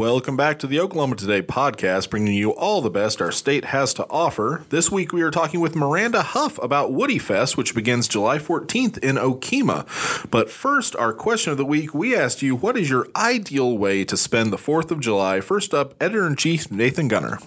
Welcome 0.00 0.34
back 0.34 0.58
to 0.60 0.66
the 0.66 0.80
Oklahoma 0.80 1.16
Today 1.16 1.42
podcast, 1.42 2.08
bringing 2.08 2.32
you 2.32 2.52
all 2.52 2.80
the 2.80 2.88
best 2.88 3.20
our 3.20 3.30
state 3.30 3.66
has 3.66 3.92
to 3.92 4.06
offer. 4.08 4.64
This 4.70 4.90
week 4.90 5.12
we 5.12 5.20
are 5.20 5.30
talking 5.30 5.60
with 5.60 5.76
Miranda 5.76 6.22
Huff 6.22 6.58
about 6.62 6.90
Woody 6.90 7.18
Fest, 7.18 7.58
which 7.58 7.74
begins 7.74 8.08
July 8.08 8.38
14th 8.38 8.96
in 9.04 9.16
Okemah. 9.16 10.30
But 10.30 10.50
first, 10.50 10.96
our 10.96 11.12
question 11.12 11.52
of 11.52 11.58
the 11.58 11.66
week 11.66 11.92
we 11.92 12.16
asked 12.16 12.40
you, 12.40 12.56
what 12.56 12.78
is 12.78 12.88
your 12.88 13.08
ideal 13.14 13.76
way 13.76 14.06
to 14.06 14.16
spend 14.16 14.54
the 14.54 14.56
4th 14.56 14.90
of 14.90 15.00
July? 15.00 15.42
First 15.42 15.74
up, 15.74 15.92
editor 16.00 16.26
in 16.26 16.34
chief 16.34 16.70
Nathan 16.70 17.06
Gunner. 17.06 17.38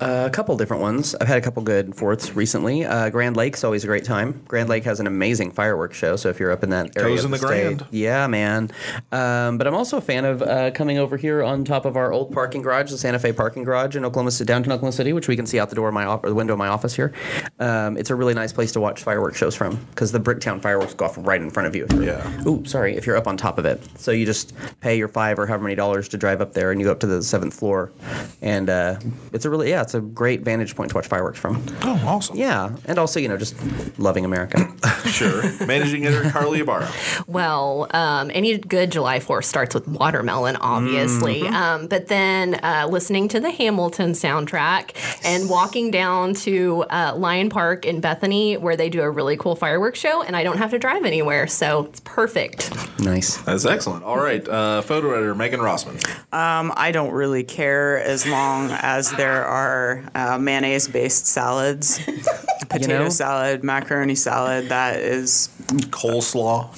Uh, 0.00 0.24
a 0.26 0.30
couple 0.30 0.56
different 0.56 0.80
ones. 0.80 1.14
I've 1.20 1.28
had 1.28 1.36
a 1.36 1.40
couple 1.42 1.62
good 1.62 1.94
fourths 1.94 2.34
recently. 2.34 2.84
Uh, 2.86 3.10
Grand 3.10 3.36
Lake's 3.36 3.64
always 3.64 3.84
a 3.84 3.86
great 3.86 4.04
time. 4.04 4.42
Grand 4.48 4.68
Lake 4.68 4.84
has 4.84 4.98
an 4.98 5.06
amazing 5.06 5.50
fireworks 5.50 5.96
show, 5.96 6.16
so 6.16 6.30
if 6.30 6.40
you're 6.40 6.50
up 6.50 6.62
in 6.64 6.70
that 6.70 6.96
area, 6.96 7.16
Toes 7.16 7.24
in 7.24 7.30
the 7.30 7.36
state- 7.38 7.46
Grand. 7.48 7.84
yeah, 7.90 8.26
man. 8.26 8.70
Um, 9.12 9.58
but 9.58 9.66
I'm 9.66 9.74
also 9.74 9.98
a 9.98 10.00
fan 10.00 10.24
of 10.24 10.40
uh, 10.42 10.70
coming 10.70 10.96
over 10.98 11.16
here 11.18 11.42
on 11.42 11.64
top 11.64 11.84
of 11.84 11.96
our 11.96 12.12
old 12.12 12.32
parking 12.32 12.62
garage, 12.62 12.90
the 12.90 12.96
Santa 12.98 13.18
Fe 13.18 13.32
parking 13.32 13.62
garage 13.62 13.94
in 13.94 14.04
Oklahoma, 14.04 14.30
City, 14.30 14.46
downtown 14.46 14.72
Oklahoma 14.72 14.92
City, 14.92 15.12
which 15.12 15.28
we 15.28 15.36
can 15.36 15.44
see 15.46 15.58
out 15.60 15.68
the 15.68 15.76
door 15.76 15.88
of 15.88 15.94
my 15.94 16.04
op- 16.06 16.24
or 16.24 16.30
the 16.30 16.34
window 16.34 16.54
of 16.54 16.58
my 16.58 16.68
office 16.68 16.94
here. 16.96 17.12
Um, 17.58 17.96
it's 17.98 18.08
a 18.10 18.14
really 18.14 18.32
nice 18.34 18.52
place 18.54 18.72
to 18.72 18.80
watch 18.80 19.02
fireworks 19.02 19.36
shows 19.36 19.54
from 19.54 19.76
because 19.90 20.12
the 20.12 20.20
Bricktown 20.20 20.62
fireworks 20.62 20.94
go 20.94 21.04
off 21.04 21.16
right 21.18 21.40
in 21.42 21.50
front 21.50 21.66
of 21.66 21.76
you. 21.76 21.86
Yeah. 22.00 22.26
Ooh, 22.46 22.64
sorry, 22.64 22.96
if 22.96 23.06
you're 23.06 23.16
up 23.16 23.26
on 23.26 23.36
top 23.36 23.58
of 23.58 23.66
it. 23.66 23.82
So 23.98 24.12
you 24.12 24.24
just 24.24 24.54
pay 24.80 24.96
your 24.96 25.08
five 25.08 25.38
or 25.38 25.46
however 25.46 25.64
many 25.64 25.74
dollars 25.74 26.08
to 26.08 26.16
drive 26.16 26.40
up 26.40 26.54
there, 26.54 26.70
and 26.70 26.80
you 26.80 26.86
go 26.86 26.92
up 26.92 27.00
to 27.00 27.06
the 27.06 27.22
seventh 27.22 27.52
floor, 27.52 27.92
and 28.40 28.70
uh, 28.70 28.98
it's 29.34 29.44
a 29.44 29.50
really 29.50 29.68
yeah, 29.68 29.82
it's 29.90 29.94
a 29.96 30.00
great 30.00 30.42
vantage 30.42 30.76
point 30.76 30.90
to 30.90 30.94
watch 30.94 31.08
fireworks 31.08 31.38
from. 31.40 31.60
Oh, 31.82 32.00
awesome. 32.06 32.36
Yeah, 32.36 32.76
and 32.84 32.96
also 32.96 33.18
you 33.18 33.26
know 33.28 33.36
just 33.36 33.56
loving 33.98 34.24
America. 34.24 34.68
Sure. 35.10 35.42
Managing 35.66 36.06
editor 36.06 36.30
Carly 36.30 36.60
Ibarra. 36.60 36.88
Well, 37.26 37.88
um, 37.90 38.30
any 38.32 38.56
good 38.58 38.92
July 38.92 39.18
4th 39.18 39.44
starts 39.44 39.74
with 39.74 39.88
watermelon, 39.88 40.56
obviously. 40.56 41.46
Um, 41.48 41.88
but 41.88 42.06
then 42.06 42.54
uh, 42.62 42.86
listening 42.88 43.26
to 43.28 43.40
the 43.40 43.50
Hamilton 43.50 44.12
soundtrack 44.12 44.92
and 45.24 45.48
walking 45.50 45.90
down 45.90 46.34
to 46.34 46.84
uh, 46.90 47.14
Lion 47.16 47.48
Park 47.50 47.84
in 47.86 48.00
Bethany, 48.00 48.56
where 48.56 48.76
they 48.76 48.88
do 48.88 49.00
a 49.00 49.10
really 49.10 49.36
cool 49.36 49.56
fireworks 49.56 49.98
show, 49.98 50.22
and 50.22 50.36
I 50.36 50.44
don't 50.44 50.58
have 50.58 50.70
to 50.70 50.78
drive 50.78 51.04
anywhere, 51.04 51.46
so 51.46 51.86
it's 51.86 52.00
perfect. 52.00 52.70
nice. 53.00 53.38
That's 53.38 53.64
excellent. 53.64 54.04
All 54.04 54.18
right, 54.18 54.46
uh, 54.46 54.82
photo 54.82 55.12
editor 55.14 55.34
Megan 55.34 55.60
Rossman. 55.60 55.96
Um, 56.32 56.72
I 56.76 56.92
don't 56.92 57.12
really 57.12 57.42
care 57.42 57.98
as 57.98 58.26
long 58.26 58.70
as 58.70 59.10
there 59.12 59.44
are 59.44 59.79
uh, 60.14 60.38
mayonnaise 60.38 60.88
based 60.88 61.26
salads, 61.26 61.98
potato 62.68 63.04
know? 63.04 63.08
salad, 63.08 63.62
macaroni 63.64 64.14
salad. 64.14 64.68
That 64.68 65.00
is 65.00 65.48
Coleslaw. 65.90 66.68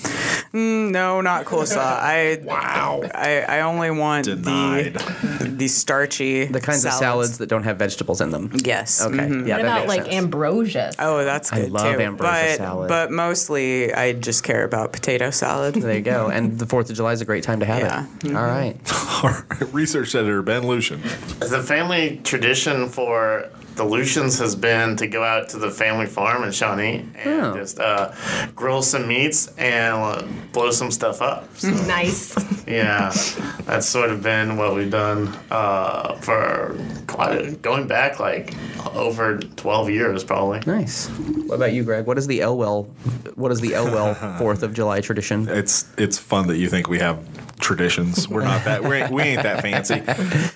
no, 0.53 1.21
not 1.21 1.45
coleslaw. 1.47 1.79
I 1.79 2.41
Wow. 2.45 3.03
I, 3.15 3.41
I 3.41 3.61
only 3.63 3.91
want 3.91 4.27
Denied. 4.27 4.95
the 4.95 5.49
the 5.63 5.69
starchy 5.69 6.45
The 6.47 6.61
kinds 6.61 6.85
of 6.85 6.93
salads 6.93 7.39
that 7.39 7.49
don't 7.49 7.63
have 7.63 7.79
vegetables 7.79 8.21
in 8.21 8.31
them. 8.31 8.51
Yes. 8.65 9.01
Okay. 9.05 9.17
mhm. 9.17 9.47
Yeah, 9.49 9.57
what 9.57 9.65
about 9.65 9.89
like 9.89 10.03
sense. 10.03 10.15
ambrosia? 10.15 10.93
Oh, 10.99 11.25
that's 11.25 11.53
I 11.53 11.61
good 11.63 11.71
love 11.73 11.95
too. 11.95 12.01
ambrosia 12.03 12.33
but, 12.51 12.57
salad. 12.57 12.89
But 12.89 13.11
mostly, 13.11 13.93
I 13.95 14.13
just 14.13 14.45
care 14.45 14.65
about 14.65 14.93
potato 14.93 15.31
salad. 15.31 15.75
There 15.75 15.95
you 15.95 16.03
go. 16.03 16.29
And 16.29 16.59
the 16.59 16.67
Fourth 16.67 16.91
of 16.91 16.97
July 16.97 17.13
is 17.13 17.21
a 17.21 17.25
great 17.25 17.45
time 17.45 17.61
to 17.61 17.67
have 17.67 17.81
Yeah. 17.81 18.07
it. 18.25 18.37
All 18.37 18.45
right. 18.45 18.77
Our 19.25 19.45
research 19.73 20.15
editor 20.15 20.43
Ben 20.43 20.67
Lucian. 20.67 21.01
The 21.39 21.63
family 21.63 22.21
tradition 22.25 22.89
for 22.93 23.49
the 23.77 23.85
Lucians 23.85 24.39
has 24.39 24.55
been 24.55 24.97
to 24.97 25.07
go 25.07 25.25
out 25.25 25.49
to 25.49 25.59
the 25.59 25.71
family 25.71 26.05
farm 26.07 26.45
in 26.45 26.53
Shawnee 26.53 27.07
and 27.25 27.41
Oh. 27.43 27.55
just 27.57 27.81
uh, 27.81 28.13
grill 28.55 28.83
some 28.83 29.09
meats 29.09 29.49
and 29.57 29.95
uh, 29.95 30.23
blow 30.53 30.71
some 30.71 30.91
stuff 30.91 31.23
up. 31.23 31.49
So, 31.57 31.71
nice. 31.87 32.37
yeah, 32.67 33.11
that's 33.65 33.87
sort 33.87 34.11
of 34.11 34.23
been 34.23 34.59
what 34.59 34.75
we've 34.75 34.91
done 34.91 35.29
uh, 35.51 36.17
for 36.17 36.77
quite 37.07 37.33
a, 37.39 37.53
going 37.53 37.87
back 37.87 38.21
like 38.21 38.55
over 38.95 39.39
12 39.39 39.89
years 39.91 40.23
probably. 40.23 40.61
Nice. 40.67 41.09
What 41.09 41.55
about 41.57 41.73
you, 41.73 41.83
Greg? 41.83 42.05
What 42.07 42.19
is 42.19 42.27
the 42.27 42.41
Elwell? 42.41 42.85
What 43.37 43.51
is 43.53 43.61
the 43.61 43.71
Elwell 43.75 44.15
Fourth 44.39 44.63
of 44.63 44.75
July 44.75 45.01
tradition? 45.01 45.49
It's 45.49 45.87
it's 45.97 46.19
fun 46.19 46.47
that 46.49 46.59
you 46.59 46.69
think 46.69 46.89
we 46.89 46.99
have 46.99 47.19
traditions. 47.63 48.29
We're 48.29 48.45
not 48.45 48.65
that 48.65 48.83
we 48.83 48.97
ain't, 48.97 49.11
we 49.13 49.23
ain't 49.23 49.43
that 49.43 49.63
fancy. 49.63 50.03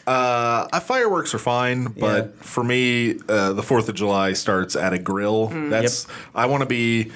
Uh, 0.06 0.80
fireworks 0.80 1.34
are 1.34 1.38
fine, 1.38 1.84
but 1.84 2.24
Yeah. 2.26 2.30
for 2.42 2.62
me, 2.62 3.18
uh, 3.28 3.52
the 3.54 3.62
Fourth 3.62 3.88
of 3.88 3.94
July 3.96 4.34
starts 4.34 4.76
at 4.76 4.92
a 4.92 4.98
grill. 4.98 5.48
That's 5.48 6.06
I 6.34 6.46
want 6.46 6.60
to 6.62 6.66
be 6.66 7.10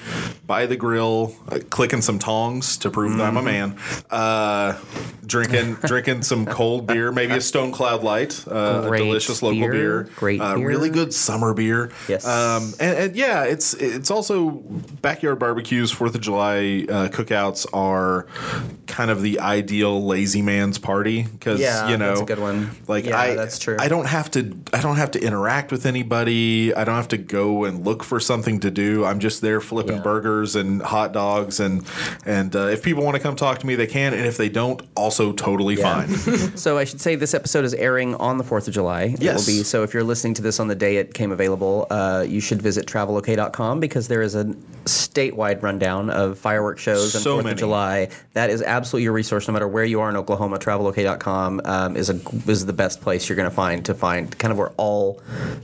by 0.45 0.65
the 0.65 0.75
grill, 0.75 1.33
uh, 1.49 1.59
clicking 1.69 2.01
some 2.01 2.19
tongs 2.19 2.77
to 2.77 2.89
prove 2.89 3.17
that 3.17 3.23
I'm 3.27 3.37
a 3.37 3.41
man. 3.41 3.77
Uh, 4.09 4.77
drinking 5.25 5.75
drinking 5.85 6.23
some 6.23 6.45
cold 6.45 6.85
beer, 6.87 7.11
maybe 7.11 7.33
a 7.33 7.41
Stone 7.41 7.71
Cloud 7.71 8.03
Light, 8.03 8.43
uh, 8.49 8.89
a 8.91 8.97
delicious 8.97 9.41
local 9.41 9.59
beer. 9.61 9.71
beer, 9.71 10.09
Great 10.17 10.41
uh, 10.41 10.55
beer. 10.55 10.67
really 10.67 10.89
good 10.89 11.13
summer 11.13 11.53
beer. 11.53 11.91
Yes. 12.09 12.27
Um, 12.27 12.73
and, 12.79 12.97
and 12.97 13.15
yeah, 13.15 13.43
it's 13.43 13.73
it's 13.75 14.11
also 14.11 14.49
backyard 15.01 15.39
barbecues. 15.39 15.91
Fourth 15.91 16.15
of 16.15 16.21
July 16.21 16.85
uh, 16.89 17.07
cookouts 17.07 17.65
are 17.73 18.27
kind 18.87 19.09
of 19.09 19.21
the 19.21 19.39
ideal 19.39 19.80
lazy 19.89 20.41
man's 20.41 20.77
party 20.77 21.23
because 21.23 21.59
Yeah, 21.59 21.89
you 21.89 21.97
know 21.97 22.09
that's 22.09 22.21
a 22.21 22.25
good 22.25 22.39
one. 22.39 22.69
Like 22.87 23.05
Yeah, 23.05 23.17
I, 23.19 23.35
that's 23.35 23.57
true. 23.59 23.77
I 23.79 23.87
don't 23.87 24.05
have 24.07 24.29
to 24.31 24.55
I 24.73 24.81
don't 24.81 24.97
have 24.97 25.11
to 25.11 25.19
interact 25.23 25.71
with 25.71 25.85
anybody. 25.85 26.73
I 26.73 26.83
don't 26.83 26.95
have 26.95 27.07
to 27.09 27.17
go 27.17 27.63
and 27.65 27.85
look 27.85 28.03
for 28.03 28.19
something 28.19 28.59
to 28.61 28.71
do. 28.71 29.03
I'm 29.05 29.19
just 29.19 29.41
there 29.41 29.61
flipping 29.61 29.97
Yeah. 29.97 30.01
burgers 30.03 30.55
and 30.55 30.81
hot 30.81 31.13
dogs 31.13 31.59
and 31.59 31.83
and 32.25 32.55
uh, 32.55 32.67
if 32.67 32.83
people 32.83 33.03
want 33.03 33.15
to 33.15 33.21
come 33.23 33.35
talk 33.35 33.59
to 33.59 33.67
me, 33.67 33.75
they 33.75 33.87
can. 33.87 34.13
And 34.13 34.25
if 34.25 34.37
they 34.37 34.49
don't, 34.49 34.81
also 34.95 35.33
totally 35.33 35.75
Yeah. 35.75 36.05
fine. 36.05 36.11
So 36.57 36.77
I 36.77 36.83
should 36.83 37.01
say 37.01 37.15
this 37.15 37.33
episode 37.33 37.65
is 37.65 37.73
airing 37.73 38.13
on 38.15 38.37
the 38.37 38.43
4th 38.43 38.67
of 38.67 38.73
July. 38.73 39.03
It 39.03 39.21
Yes. 39.21 39.39
will 39.47 39.53
be. 39.57 39.63
So 39.63 39.83
if 39.83 39.93
you're 39.93 40.03
listening 40.03 40.33
to 40.35 40.41
this 40.41 40.59
on 40.59 40.67
the 40.67 40.75
day 40.75 40.97
it 40.97 41.13
came 41.13 41.31
available, 41.31 41.87
uh, 41.89 42.25
you 42.27 42.39
should 42.39 42.61
visit 42.61 42.85
travelok.com 42.85 43.79
because 43.79 44.07
there 44.07 44.21
is 44.21 44.35
a 44.35 44.45
statewide 44.85 45.61
rundown 45.63 46.09
of 46.09 46.37
fireworks 46.37 46.81
shows 46.81 47.15
and 47.15 47.23
4th 47.23 47.37
many. 47.43 47.51
of 47.51 47.57
July. 47.57 48.09
That 48.33 48.49
is 48.49 48.61
absolutely 48.61 49.03
your 49.03 49.13
resource 49.13 49.47
no 49.47 49.53
matter 49.53 49.67
where 49.71 49.85
you 49.85 50.01
are 50.01 50.09
in 50.09 50.17
Oklahoma. 50.17 50.59
Travelok.com 50.59 51.61
um, 51.65 51.97
is 51.97 52.09
a 52.09 52.19
is 52.49 52.65
the 52.65 52.73
best 52.73 53.01
place 53.01 53.27
you're 53.27 53.35
going 53.35 53.49
to 53.49 53.55
find 53.55 53.85
to 53.85 53.93
find 53.93 54.37
kind 54.37 54.51
of 54.51 54.57
where 54.57 54.71
all 54.77 55.21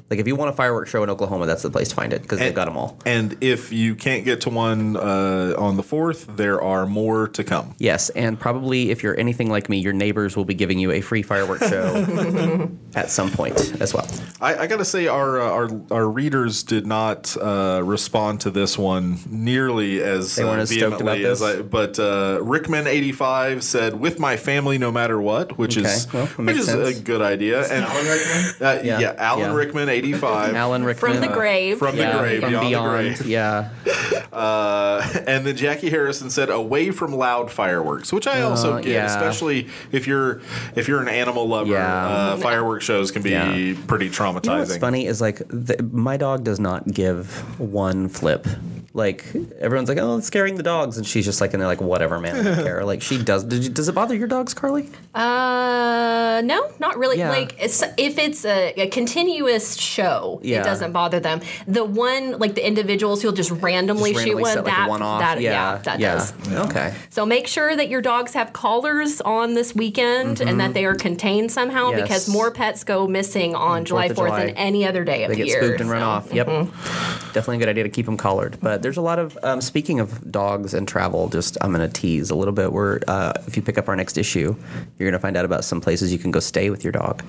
like 0.10 0.20
if 0.20 0.28
you 0.28 0.36
want 0.36 0.50
a 0.50 0.54
fireworks 0.54 0.90
show 0.90 1.04
in 1.04 1.10
Oklahoma, 1.10 1.46
that's 1.46 1.64
the 1.64 1.70
place 1.70 1.90
to 1.90 1.96
find 1.96 2.14
it 2.14 2.22
because 2.22 2.40
they've 2.40 2.54
got 2.54 2.66
them 2.66 2.78
all. 2.78 3.00
And 3.06 3.38
if 3.42 3.72
you 3.72 3.96
can't 3.96 4.26
get 4.26 4.42
to 4.42 4.50
one 4.50 4.98
uh, 4.98 5.56
on 5.58 5.78
the 5.78 5.84
fourth, 5.84 6.28
there 6.36 6.62
are 6.62 6.86
more 6.86 7.28
to 7.30 7.44
come. 7.44 7.76
Yes, 7.80 8.10
and 8.12 8.40
probably 8.40 8.92
if 8.92 9.04
you're 9.04 9.20
anything 9.20 9.50
like 9.50 9.70
me, 9.70 9.78
your 9.78 9.94
neighbors 9.94 10.36
will 10.36 10.46
be 10.46 10.54
giving 10.54 10.80
you 10.80 10.92
a 10.92 11.02
free 11.02 11.22
fireworks 11.22 11.68
show 11.70 12.70
at 12.96 13.10
some 13.10 13.32
point 13.32 13.82
as 13.82 13.94
well. 13.94 14.08
I, 14.42 14.56
I 14.56 14.68
got 14.68 14.78
to 14.78 14.86
say, 14.86 15.08
our, 15.08 15.42
uh, 15.42 15.50
our 15.50 15.82
our 15.92 16.10
readers 16.10 16.64
did 16.64 16.86
not 16.86 17.36
uh, 17.38 17.82
respond 17.84 18.42
to 18.42 18.52
this 18.52 18.78
one 18.78 19.18
nearly 19.30 20.02
as 20.02 20.36
They 20.36 20.44
weren't 20.44 20.60
uh, 20.60 20.64
as 20.64 20.70
stoked 20.70 21.02
about 21.02 21.18
this? 21.18 21.42
I. 21.42 21.62
But 21.62 22.00
uh, 22.00 22.40
Rickman 22.42 22.88
eighty 22.88 23.12
five 23.12 23.64
said, 23.64 23.97
"With 24.00 24.20
my 24.20 24.38
family, 24.38 24.78
no 24.78 24.92
matter 24.92 25.20
what," 25.20 25.58
which 25.58 25.78
Okay, 25.78 25.88
is 25.88 26.12
well, 26.14 26.26
which 26.28 26.58
is 26.58 26.66
sense. 26.68 26.98
a 27.00 27.02
good 27.02 27.22
idea. 27.22 27.62
And 27.68 27.84
Alan 27.84 28.06
Rickman? 28.08 28.46
uh, 28.68 28.82
yeah. 28.84 29.00
Yeah, 29.00 29.16
Alan 29.18 29.50
yeah. 29.52 29.56
Rickman 29.56 29.90
eighty 29.90 30.14
five. 30.14 30.56
Alan 30.56 30.84
Rickman 30.84 31.14
From 31.14 31.22
the 31.22 31.28
grave. 31.28 31.78
From 31.80 31.96
the 31.96 32.02
yeah, 32.04 32.20
grave, 32.20 32.42
from 32.42 32.50
beyond, 32.52 32.68
beyond, 32.70 32.88
the 33.08 33.14
grave. 33.18 33.26
yeah. 33.28 33.70
Uh, 34.32 35.02
and 35.26 35.48
then 35.48 35.56
Jackie 35.56 35.90
Harrison 35.90 36.30
said, 36.30 36.50
"Away 36.52 36.92
from 36.92 37.16
loud 37.16 37.50
fireworks," 37.52 38.14
which 38.14 38.28
I 38.28 38.42
also 38.42 38.74
Uh, 38.74 38.82
get, 38.82 38.92
yeah. 38.92 39.06
especially 39.06 39.68
if 39.92 40.06
you're 40.06 40.42
if 40.76 40.88
you're 40.88 41.02
an 41.02 41.08
animal 41.08 41.48
lover. 41.48 41.72
Yeah. 41.72 42.06
Uh, 42.08 42.38
fireworks 42.38 42.86
shows 42.86 43.10
can 43.10 43.24
be 43.24 43.32
Yeah. 43.32 43.74
pretty 43.88 44.10
traumatizing. 44.10 44.44
You 44.46 44.52
know 44.52 44.58
what's 44.60 44.78
funny 44.78 45.08
is 45.08 45.22
like 45.22 45.40
the, 45.48 45.82
my 45.92 46.18
dog 46.18 46.44
does 46.44 46.60
not 46.60 46.86
give 46.88 47.32
one 47.60 48.10
flip. 48.10 48.46
Like 48.94 49.26
everyone's 49.60 49.90
like, 49.90 49.98
oh, 50.00 50.18
it's 50.18 50.28
scaring 50.28 50.56
the 50.56 50.64
dogs, 50.64 50.98
and 50.98 51.06
she's 51.06 51.26
just 51.26 51.40
like, 51.42 51.54
and 51.54 51.62
they're 51.62 51.68
like, 51.68 51.82
whatever, 51.82 52.20
man, 52.20 52.36
I 52.36 52.44
don't 52.44 52.64
care. 52.64 52.84
Like 52.86 53.02
she 53.02 53.22
does. 53.22 53.44
Did 53.78 53.82
you, 53.82 53.84
does 53.84 53.90
it 53.90 53.96
bother 53.96 54.16
your 54.16 54.28
dogs, 54.28 54.54
Carly? 54.54 54.90
Uh, 55.14 56.42
no, 56.44 56.72
not 56.80 56.98
really. 56.98 57.18
Yeah. 57.18 57.30
Like, 57.30 57.56
it's, 57.60 57.84
if 57.98 58.18
it's 58.18 58.46
a, 58.46 58.74
a 58.76 58.88
continuous 58.88 59.76
show, 59.78 60.40
Yeah. 60.44 60.62
it 60.62 60.64
doesn't 60.64 60.92
bother 60.92 61.20
them. 61.20 61.42
The 61.68 61.84
one, 61.84 62.38
like 62.40 62.56
the 62.56 62.66
individuals 62.66 63.22
who'll 63.22 63.32
just 63.32 63.52
randomly 63.52 64.14
Just 64.14 64.26
shoot 64.26 64.36
randomly 64.36 64.44
one, 64.44 64.54
set, 64.54 64.66
like, 64.66 64.74
that, 64.76 64.90
one-off? 64.90 65.20
that, 65.22 65.42
yeah, 65.42 65.52
yeah, 65.52 65.78
that 65.84 66.00
yeah. 66.00 66.14
does. 66.16 66.34
Okay. 66.70 66.94
So 67.10 67.26
make 67.26 67.48
sure 67.48 67.76
that 67.76 67.90
your 67.90 68.02
dogs 68.02 68.34
have 68.34 68.54
collars 68.54 69.22
on 69.22 69.54
this 69.54 69.76
weekend 69.76 70.42
and 70.42 70.60
that 70.60 70.74
they 70.74 70.86
are 70.86 70.96
contained 70.96 71.52
somehow 71.52 71.78
Mm-hmm. 71.88 72.00
Yes. 72.00 72.08
because 72.08 72.30
more 72.30 72.52
pets 72.52 72.84
go 72.84 73.08
missing 73.08 73.54
on 73.56 73.86
July 73.86 74.10
4th 74.10 74.12
4th 74.12 74.16
July. 74.28 74.46
than 74.48 74.56
any 74.58 74.86
other 74.86 75.04
day 75.04 75.24
of 75.24 75.30
They 75.30 75.36
the 75.36 75.42
get 75.44 75.48
year. 75.48 75.64
spooked 75.64 75.82
and 75.82 75.90
run 75.90 76.02
off. 76.02 76.34
Yep. 76.34 76.48
Definitely 76.48 77.58
a 77.58 77.60
good 77.60 77.70
idea 77.70 77.84
to 77.84 77.90
keep 77.90 78.06
them 78.08 78.18
collared. 78.18 78.58
But 78.62 78.82
there's 78.82 78.98
a 78.98 79.02
lot 79.02 79.20
of 79.20 79.38
um, 79.44 79.62
speaking 79.62 80.00
of 80.00 80.32
dogs 80.32 80.74
and 80.74 80.88
travel. 80.88 81.30
Just 81.30 81.58
I'm 81.62 81.72
going 81.72 81.88
to 81.88 81.94
tease 81.94 82.30
a 82.30 82.36
little 82.36 82.54
bit. 82.54 82.74
Where 82.74 83.00
uh, 83.08 83.34
if 83.48 83.56
you 83.56 83.62
pick 83.68 83.78
up 83.78 83.90
our 83.90 83.96
next 83.98 84.18
issue, 84.18 84.56
you're 84.98 85.10
going 85.10 85.12
to 85.12 85.20
find 85.20 85.36
out 85.36 85.44
about 85.44 85.66
some 85.66 85.82
places 85.82 86.14
you 86.14 86.18
can 86.18 86.32
go 86.32 86.40
stay 86.40 86.70
with 86.70 86.86
your 86.86 86.94
dog. 86.94 87.22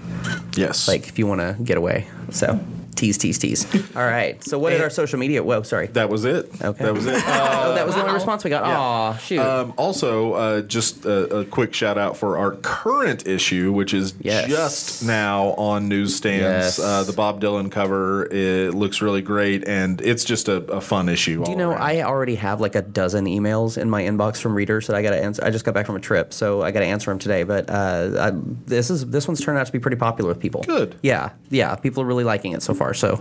yes, 0.57 0.87
Like 0.87 1.09
if 1.09 1.19
you 1.19 1.27
want 1.27 1.41
to 1.41 1.57
get 1.65 1.77
away. 1.77 2.07
So 2.31 2.59
Tease, 2.99 3.17
tease, 3.17 3.39
tease. 3.39 3.65
All 3.97 4.03
right. 4.05 4.43
So 4.43 4.59
what 4.59 4.71
did 4.71 4.81
our 4.81 4.91
social 4.91 5.21
media? 5.21 5.41
Whoa, 5.45 5.63
sorry. 5.63 5.87
That 5.87 6.09
was 6.11 6.25
it. 6.25 6.51
Okay. 6.61 6.83
That 6.85 6.93
was 6.95 7.07
it. 7.07 7.15
oh, 7.27 7.75
that 7.77 7.87
was 7.87 7.95
the 7.95 8.01
only 8.01 8.13
response 8.13 8.43
we 8.43 8.51
got. 8.51 8.65
Aw, 8.65 9.17
shoot. 9.19 9.39
Um, 9.39 9.73
also, 9.77 10.33
uh, 10.33 10.63
just 10.63 11.05
a, 11.05 11.39
a 11.39 11.45
quick 11.45 11.73
shout 11.75 11.97
out 11.97 12.17
for 12.17 12.37
our 12.37 12.57
current 12.57 13.25
issue, 13.25 13.73
which 13.73 13.95
is 13.95 14.15
Yes. 14.19 14.49
just 14.49 15.05
now 15.07 15.51
on 15.51 15.89
newsstands. 15.89 16.43
Yes. 16.43 16.79
Uh, 16.81 17.05
the 17.05 17.13
Bob 17.13 17.41
Dylan 17.41 17.71
cover 17.71 18.27
it 18.33 18.75
looks 18.75 19.01
really 19.01 19.23
great, 19.23 19.69
and 19.69 20.01
it's 20.01 20.25
just 20.25 20.49
a, 20.49 20.57
a 20.73 20.81
fun 20.81 21.09
issue. 21.09 21.45
Do 21.45 21.53
you 21.53 21.57
know 21.57 21.71
I 21.71 22.03
already 22.03 22.35
have 22.35 22.61
like 22.61 22.75
a 22.75 22.83
dozen 22.83 23.27
emails 23.27 23.79
in 23.81 23.89
my 23.89 24.03
inbox 24.03 24.39
from 24.39 24.57
readers 24.57 24.89
that 24.89 24.97
I 24.97 25.03
got 25.03 25.11
to 25.11 25.23
answer. 25.23 25.45
I 25.45 25.51
just 25.51 25.65
got 25.65 25.73
back 25.73 25.87
from 25.87 25.95
a 25.95 26.01
trip, 26.01 26.33
so 26.33 26.63
I 26.63 26.73
got 26.73 26.81
to 26.81 26.87
answer 26.87 27.13
them 27.13 27.21
today. 27.21 27.45
But 27.45 27.71
uh, 27.71 28.17
I, 28.19 28.33
this 28.67 28.91
is 28.91 29.07
this 29.07 29.29
one's 29.29 29.41
turned 29.41 29.57
out 29.57 29.67
to 29.67 29.73
be 29.73 29.79
pretty 29.79 29.97
popular 29.97 30.31
with 30.31 30.41
people. 30.41 30.63
Good. 30.65 30.97
Yeah, 31.03 31.31
yeah. 31.51 31.77
People 31.77 32.03
are 32.03 32.07
really 32.07 32.25
liking 32.25 32.55
it 32.55 32.63
so 32.63 32.75
far. 32.75 32.88
So, 32.95 33.17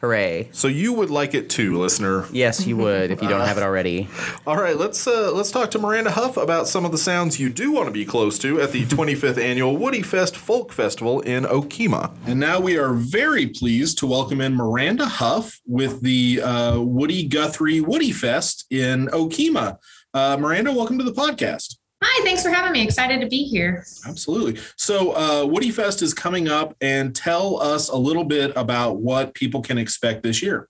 hooray! 0.00 0.48
So 0.52 0.68
you 0.68 0.92
would 0.92 1.10
like 1.10 1.34
it 1.34 1.50
too, 1.50 1.78
listener. 1.78 2.26
Yes, 2.32 2.66
you 2.66 2.76
would 2.76 3.10
if 3.10 3.22
you 3.22 3.28
don't 3.28 3.46
have 3.46 3.58
it 3.58 3.62
already. 3.62 4.08
All 4.46 4.56
right, 4.56 4.76
let's 4.76 5.06
uh, 5.06 5.32
let's 5.32 5.50
talk 5.50 5.70
to 5.72 5.78
Miranda 5.78 6.10
Huff 6.10 6.36
about 6.36 6.68
some 6.68 6.84
of 6.84 6.92
the 6.92 6.98
sounds 6.98 7.38
you 7.40 7.48
do 7.48 7.72
want 7.72 7.86
to 7.86 7.92
be 7.92 8.04
close 8.04 8.38
to 8.40 8.60
at 8.60 8.72
the 8.72 8.84
25th 8.86 9.38
annual 9.38 9.76
Woody 9.76 10.02
Fest 10.02 10.36
Folk 10.36 10.72
Festival 10.72 11.20
in 11.20 11.44
Okemah. 11.44 12.14
And 12.26 12.40
now 12.40 12.60
we 12.60 12.76
are 12.76 12.92
very 12.92 13.46
pleased 13.46 13.98
to 13.98 14.06
welcome 14.06 14.40
in 14.40 14.54
Miranda 14.54 15.06
Huff 15.06 15.60
with 15.66 16.02
the 16.02 16.40
uh, 16.42 16.80
Woody 16.80 17.26
Guthrie 17.26 17.80
Woody 17.80 18.12
Fest 18.12 18.66
in 18.70 19.06
Okemah. 19.08 19.78
Uh, 20.12 20.36
Miranda, 20.38 20.72
welcome 20.72 20.98
to 20.98 21.04
the 21.04 21.12
podcast. 21.12 21.76
Hi, 22.06 22.22
thanks 22.22 22.42
for 22.42 22.50
having 22.50 22.72
me. 22.72 22.82
Excited 22.82 23.22
to 23.22 23.26
be 23.26 23.44
here. 23.44 23.86
Absolutely. 24.06 24.60
So, 24.76 25.12
uh, 25.12 25.46
Woody 25.46 25.70
Fest 25.70 26.02
is 26.02 26.12
coming 26.12 26.48
up, 26.48 26.76
and 26.82 27.14
tell 27.14 27.60
us 27.62 27.88
a 27.88 27.96
little 27.96 28.24
bit 28.24 28.52
about 28.56 28.98
what 28.98 29.32
people 29.32 29.62
can 29.62 29.78
expect 29.78 30.22
this 30.22 30.42
year. 30.42 30.68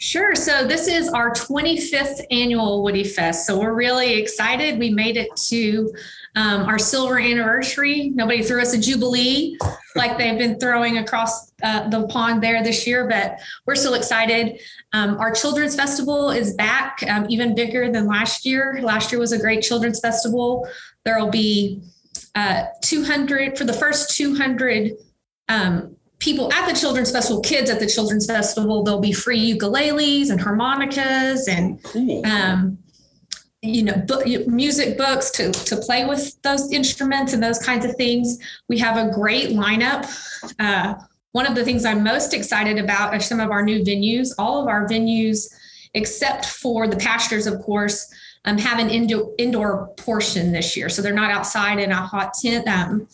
Sure. 0.00 0.36
So, 0.36 0.64
this 0.64 0.86
is 0.86 1.08
our 1.08 1.32
25th 1.32 2.24
annual 2.30 2.84
Woody 2.84 3.02
Fest. 3.02 3.46
So, 3.46 3.58
we're 3.58 3.74
really 3.74 4.14
excited. 4.14 4.78
We 4.78 4.90
made 4.90 5.16
it 5.16 5.34
to 5.48 5.92
um, 6.36 6.62
our 6.62 6.78
silver 6.78 7.18
anniversary. 7.18 8.10
Nobody 8.14 8.44
threw 8.44 8.62
us 8.62 8.74
a 8.74 8.78
jubilee 8.78 9.58
like 9.96 10.16
they've 10.16 10.38
been 10.38 10.60
throwing 10.60 10.98
across 10.98 11.52
uh, 11.64 11.88
the 11.88 12.06
pond 12.06 12.40
there 12.44 12.62
this 12.62 12.86
year, 12.86 13.08
but 13.08 13.40
we're 13.66 13.74
still 13.74 13.94
excited. 13.94 14.60
Um, 14.92 15.18
our 15.18 15.32
children's 15.32 15.74
festival 15.74 16.30
is 16.30 16.54
back, 16.54 17.02
um, 17.08 17.26
even 17.28 17.56
bigger 17.56 17.90
than 17.90 18.06
last 18.06 18.46
year. 18.46 18.78
Last 18.80 19.10
year 19.10 19.18
was 19.18 19.32
a 19.32 19.38
great 19.38 19.62
children's 19.62 19.98
festival. 19.98 20.68
There 21.04 21.18
will 21.18 21.30
be 21.30 21.82
uh, 22.36 22.66
200 22.82 23.58
for 23.58 23.64
the 23.64 23.72
first 23.72 24.16
200 24.16 24.92
um, 25.48 25.96
people 26.18 26.52
at 26.52 26.68
the 26.68 26.74
children's 26.74 27.10
festival, 27.12 27.40
kids 27.40 27.70
at 27.70 27.80
the 27.80 27.86
children's 27.86 28.26
festival. 28.26 28.82
There'll 28.82 29.00
be 29.00 29.12
free 29.12 29.54
ukuleles 29.56 30.30
and 30.30 30.40
harmonicas 30.40 31.48
and 31.48 31.82
Cool. 31.82 32.26
um, 32.26 32.78
you 33.62 33.82
know, 33.82 33.94
book, 34.06 34.24
music 34.46 34.96
books 34.96 35.30
to 35.32 35.50
to 35.52 35.76
play 35.76 36.04
with 36.04 36.40
those 36.42 36.72
instruments 36.72 37.32
and 37.32 37.42
those 37.42 37.58
kinds 37.58 37.84
of 37.84 37.96
things. 37.96 38.38
We 38.68 38.78
have 38.78 38.96
a 38.96 39.12
great 39.12 39.50
lineup. 39.50 40.06
Uh, 40.58 40.94
one 41.32 41.46
of 41.46 41.54
the 41.54 41.64
things 41.64 41.84
I'm 41.84 42.02
most 42.04 42.34
excited 42.34 42.78
about 42.78 43.14
are 43.14 43.20
some 43.20 43.40
of 43.40 43.50
our 43.50 43.62
new 43.62 43.82
venues. 43.82 44.30
All 44.38 44.62
of 44.62 44.68
our 44.68 44.88
venues, 44.88 45.52
except 45.94 46.46
for 46.46 46.86
the 46.86 46.96
pastures, 46.96 47.46
of 47.46 47.60
course, 47.60 48.12
um, 48.44 48.58
have 48.58 48.78
an 48.78 48.90
indoor 48.90 49.32
indoor 49.38 49.88
portion 49.96 50.52
this 50.52 50.76
year, 50.76 50.88
so 50.88 51.02
they're 51.02 51.12
not 51.12 51.30
outside 51.32 51.78
in 51.80 51.90
a 51.90 51.96
hot 52.06 52.34
tent. 52.34 52.66
Um, 52.68 53.08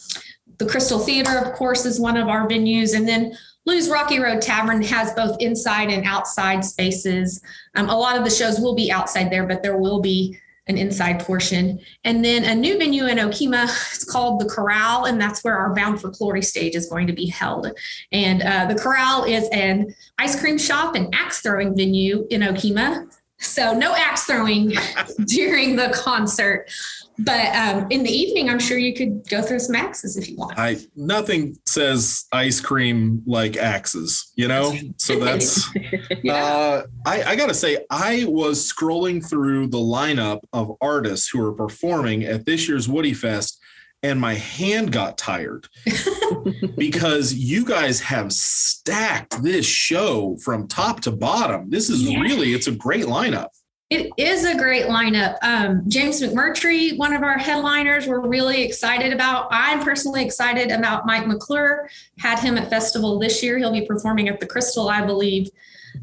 the 0.59 0.67
Crystal 0.67 0.99
Theater, 0.99 1.39
of 1.39 1.53
course, 1.55 1.85
is 1.85 2.01
one 2.01 2.17
of 2.17 2.29
our 2.29 2.49
venues, 2.49 2.97
and 2.97 3.07
then 3.09 3.37
Lou's 3.67 3.89
Rocky 3.89 4.19
Road 4.19 4.43
Tavern 4.43 4.83
has 4.83 5.13
both 5.15 5.37
inside 5.41 5.91
and 5.91 6.05
outside 6.05 6.65
spaces. 6.65 7.41
Um, 7.75 7.89
a 7.89 7.97
lot 7.97 8.17
of 8.17 8.25
the 8.25 8.31
shows 8.31 8.61
will 8.61 8.75
be 8.75 8.93
outside 8.93 9.31
there, 9.31 9.47
but 9.47 9.63
there 9.63 9.79
will 9.79 10.01
be 10.01 10.39
an 10.67 10.79
inside 10.79 11.21
portion. 11.21 11.79
And 12.05 12.25
then 12.25 12.45
a 12.45 12.55
new 12.55 12.79
venue 12.79 13.07
in 13.07 13.19
Okemah, 13.19 13.65
it's 13.95 14.05
called 14.05 14.41
the 14.41 14.49
Corral, 14.49 15.05
and 15.05 15.21
that's 15.21 15.45
where 15.45 15.57
our 15.57 15.75
Bound 15.75 16.01
for 16.01 16.09
Glory 16.11 16.43
stage 16.43 16.75
is 16.75 16.87
going 16.87 17.07
to 17.07 17.13
be 17.13 17.27
held. 17.27 17.69
And 18.13 18.43
uh, 18.43 18.67
the 18.67 18.75
Corral 18.75 19.25
is 19.25 19.49
an 19.53 19.95
ice 20.19 20.39
cream 20.39 20.59
shop 20.59 20.95
and 20.95 21.15
axe 21.15 21.41
throwing 21.41 21.77
venue 21.77 22.27
in 22.31 22.41
Okemah. 22.41 23.15
So 23.39 23.75
no 23.77 23.95
axe 23.95 24.25
throwing 24.25 24.73
during 25.27 25.77
the 25.77 25.91
concert. 25.95 26.71
But 27.19 27.55
um, 27.55 27.87
in 27.91 28.03
the 28.03 28.11
evening, 28.11 28.51
I'm 28.51 28.59
sure 28.59 28.77
you 28.77 28.95
could 28.95 29.29
go 29.29 29.41
through 29.41 29.61
some 29.61 29.77
axes 29.77 30.17
if 30.17 30.29
you 30.29 30.37
want. 30.37 30.59
I 30.59 30.79
nothing 30.97 31.57
says 31.65 32.25
ice 32.33 32.61
cream 32.61 33.23
like 33.27 33.57
axes, 33.57 34.33
you 34.35 34.49
know. 34.49 34.75
So 34.97 35.21
that's. 35.21 35.69
uh, 36.29 36.83
I, 37.07 37.23
I 37.23 37.37
gotta 37.37 37.55
say, 37.55 37.79
I 37.91 38.25
was 38.27 38.71
scrolling 38.71 39.25
through 39.29 39.69
the 39.69 39.79
lineup 39.79 40.41
of 40.53 40.73
artists 40.81 41.29
who 41.29 41.45
are 41.45 41.53
performing 41.53 42.25
at 42.25 42.47
this 42.47 42.69
year's 42.69 42.89
Woody 42.89 43.15
Fest, 43.15 43.61
and 44.03 44.21
my 44.21 44.35
hand 44.35 44.91
got 44.93 45.17
tired 45.17 45.69
because 46.77 47.33
you 47.33 47.65
guys 47.65 48.01
have 48.01 48.33
stacked 48.33 49.43
this 49.43 49.67
show 49.67 50.37
from 50.43 50.67
top 50.69 51.01
to 51.03 51.13
bottom. 51.13 51.71
This 51.71 51.89
is 51.89 52.03
Yeah. 52.03 52.21
really, 52.21 52.53
it's 52.55 52.67
a 52.67 52.73
great 52.73 53.05
lineup. 53.05 53.49
It 53.95 54.11
is 54.17 54.45
a 54.45 54.57
great 54.57 54.87
lineup. 54.87 55.37
Um, 55.43 55.85
James 55.87 56.21
McMurtry, 56.21 56.99
one 56.99 57.13
of 57.13 57.23
our 57.23 57.39
headliners, 57.39 58.09
we're 58.09 58.27
really 58.27 58.65
excited 58.65 59.13
about. 59.13 59.47
I'm 59.53 59.85
personally 59.85 60.25
excited 60.25 60.73
about 60.73 61.07
Mike 61.07 61.29
McClure. 61.29 61.89
Had 62.19 62.41
him 62.41 62.59
at 62.59 62.69
festival 62.69 63.21
this 63.21 63.41
year. 63.41 63.57
He'll 63.57 63.71
be 63.73 63.87
performing 63.87 64.29
at 64.29 64.41
the 64.41 64.47
Crystal, 64.47 64.89
I 64.89 65.07
believe, 65.07 65.49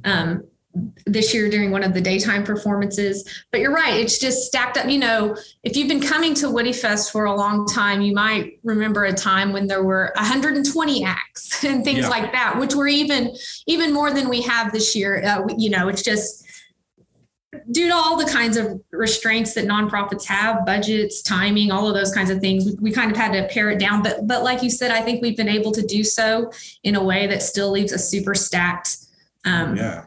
um, 0.05 0.45
this 1.05 1.33
year 1.33 1.49
during 1.49 1.69
one 1.71 1.83
of 1.83 1.93
the 1.93 1.99
daytime 1.99 2.45
performances. 2.45 3.27
But 3.51 3.59
you're 3.59 3.73
right; 3.73 3.95
it's 3.99 4.19
just 4.19 4.47
stacked 4.47 4.77
up. 4.77 4.87
You 4.89 4.99
know, 4.99 5.35
if 5.63 5.75
you've 5.75 5.89
been 5.89 5.99
coming 5.99 6.33
to 6.35 6.49
Woody 6.49 6.71
Fest 6.71 7.11
for 7.11 7.25
a 7.25 7.35
long 7.35 7.67
time, 7.67 7.99
you 8.01 8.13
might 8.13 8.57
remember 8.63 9.03
a 9.03 9.11
time 9.13 9.51
when 9.51 9.67
there 9.67 9.83
were 9.83 10.13
120 10.15 11.03
acts 11.03 11.61
and 11.65 11.83
things 11.83 11.99
Yeah. 12.03 12.07
like 12.07 12.31
that, 12.31 12.57
which 12.57 12.73
were 12.73 12.87
even 12.87 13.35
even 13.67 13.91
more 13.93 14.13
than 14.13 14.29
we 14.29 14.41
have 14.43 14.71
this 14.71 14.95
year. 14.95 15.21
Uh, 15.25 15.41
you 15.57 15.69
know, 15.69 15.89
it's 15.89 16.03
just 16.03 16.45
due 17.71 17.87
to 17.89 17.93
all 17.93 18.15
the 18.17 18.25
kinds 18.25 18.55
of 18.55 18.81
restraints 18.91 19.53
that 19.53 19.65
nonprofits 19.65 20.25
have 20.25 20.65
budgets 20.65 21.21
timing 21.21 21.69
all 21.69 21.85
of 21.87 21.93
those 21.93 22.13
kinds 22.13 22.29
of 22.29 22.39
things 22.39 22.65
we, 22.65 22.75
we 22.79 22.91
kind 22.91 23.11
of 23.11 23.17
had 23.17 23.33
to 23.33 23.45
pare 23.53 23.69
it 23.69 23.77
down 23.77 24.01
but 24.01 24.25
but 24.25 24.41
like 24.43 24.63
you 24.63 24.69
said 24.69 24.89
i 24.89 25.01
think 25.01 25.21
we've 25.21 25.35
been 25.35 25.49
able 25.49 25.71
to 25.71 25.81
do 25.85 26.01
so 26.03 26.49
in 26.83 26.95
a 26.95 27.03
way 27.03 27.27
that 27.27 27.41
still 27.41 27.69
leaves 27.71 27.91
a 27.91 27.99
super 27.99 28.33
stacked 28.33 28.97
um 29.45 29.75
Yeah. 29.75 30.05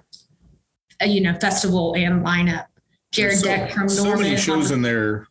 uh, 1.02 1.04
you 1.04 1.20
know 1.20 1.34
festival 1.34 1.94
and 1.96 2.24
lineup 2.24 2.66
jared 3.12 3.36
so, 3.38 3.44
deck 3.46 3.72
from 3.72 3.90
so 3.90 4.04
norman 4.04 4.22
many 4.24 4.36
shows 4.38 4.70
in 4.70 4.80
there 4.80 5.26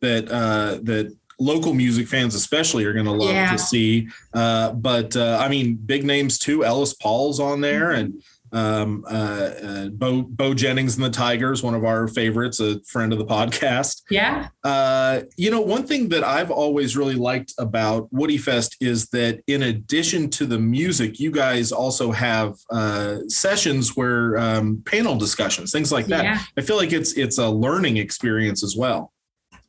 that 0.00 0.28
uh, 0.30 0.80
that 0.82 1.16
local 1.40 1.72
music 1.72 2.06
fans 2.08 2.34
especially 2.34 2.84
are 2.84 2.92
going 2.92 3.06
to 3.06 3.10
love 3.12 3.30
Yeah. 3.34 3.50
to 3.52 3.58
see. 3.58 4.06
Uh, 4.34 4.70
but 4.72 5.16
uh, 5.16 5.38
I 5.42 5.48
mean, 5.48 5.74
big 5.74 6.04
names 6.04 6.38
too. 6.38 6.62
Ellis 6.64 6.92
Paul's 6.94 7.40
on 7.40 7.60
there, 7.62 7.88
Mm-hmm. 7.88 8.00
and 8.00 8.22
um, 8.54 9.04
uh, 9.10 9.50
uh, 9.62 9.88
Bo 9.88 10.22
Bo 10.22 10.54
Jennings 10.54 10.96
and 10.96 11.04
the 11.04 11.10
Tigers, 11.10 11.62
one 11.62 11.74
of 11.74 11.84
our 11.84 12.08
favorites, 12.08 12.60
a 12.60 12.80
friend 12.84 13.12
of 13.12 13.18
the 13.18 13.26
podcast. 13.26 14.02
yeah 14.10 14.48
Uh, 14.62 15.20
you 15.36 15.50
know, 15.50 15.60
one 15.60 15.86
thing 15.86 16.08
that 16.10 16.24
I've 16.24 16.50
always 16.50 16.96
really 16.96 17.16
liked 17.16 17.52
about 17.58 18.08
Woody 18.12 18.38
Fest 18.38 18.76
is 18.80 19.08
that 19.08 19.40
in 19.46 19.64
addition 19.64 20.30
to 20.30 20.46
the 20.46 20.58
music, 20.58 21.20
you 21.20 21.30
guys 21.30 21.72
also 21.72 22.12
have 22.12 22.54
uh, 22.70 23.18
sessions 23.28 23.96
where 23.96 24.38
um, 24.38 24.82
panel 24.86 25.16
discussions, 25.16 25.72
things 25.72 25.92
like 25.92 26.06
that. 26.06 26.24
Yeah. 26.24 26.40
I 26.56 26.62
feel 26.62 26.76
like 26.76 26.92
it's 26.92 27.12
it's 27.14 27.38
a 27.38 27.48
learning 27.48 27.96
experience 27.96 28.62
as 28.62 28.76
well. 28.76 29.12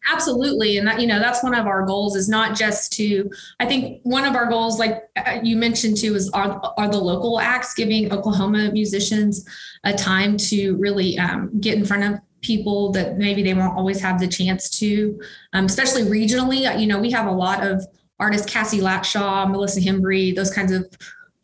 Absolutely. 0.07 0.77
And 0.77 0.87
that 0.87 1.01
you 1.01 1.07
know 1.07 1.19
that's 1.19 1.43
one 1.43 1.55
of 1.55 1.65
our 1.65 1.85
goals 1.85 2.15
is 2.15 2.29
not 2.29 2.55
just 2.55 2.93
to 2.93 3.29
i 3.59 3.65
think 3.65 3.99
one 4.03 4.25
of 4.25 4.35
our 4.35 4.47
goals 4.47 4.79
like 4.79 5.03
uh, 5.15 5.39
you 5.41 5.55
mentioned 5.55 5.97
too 5.97 6.15
is 6.15 6.29
are, 6.31 6.61
are 6.77 6.89
the 6.89 6.97
local 6.97 7.39
acts 7.39 7.73
giving 7.73 8.11
oklahoma 8.13 8.71
musicians 8.71 9.47
a 9.83 9.93
time 9.93 10.37
to 10.37 10.75
really 10.77 11.17
um, 11.19 11.51
get 11.59 11.77
in 11.77 11.85
front 11.85 12.03
of 12.03 12.19
people 12.41 12.91
that 12.91 13.17
maybe 13.17 13.41
they 13.41 13.53
won't 13.53 13.75
always 13.75 13.99
have 13.99 14.19
the 14.19 14.27
chance 14.27 14.69
to 14.69 15.19
um, 15.53 15.65
especially 15.65 16.03
regionally. 16.03 16.69
Uh, 16.69 16.77
you 16.77 16.87
know 16.87 16.99
we 16.99 17.11
have 17.11 17.27
a 17.27 17.31
lot 17.31 17.65
of 17.65 17.83
artists 18.19 18.51
cassie 18.51 18.79
latshaw 18.79 19.49
melissa 19.49 19.79
hembry 19.79 20.35
those 20.35 20.53
kinds 20.53 20.71
of 20.71 20.85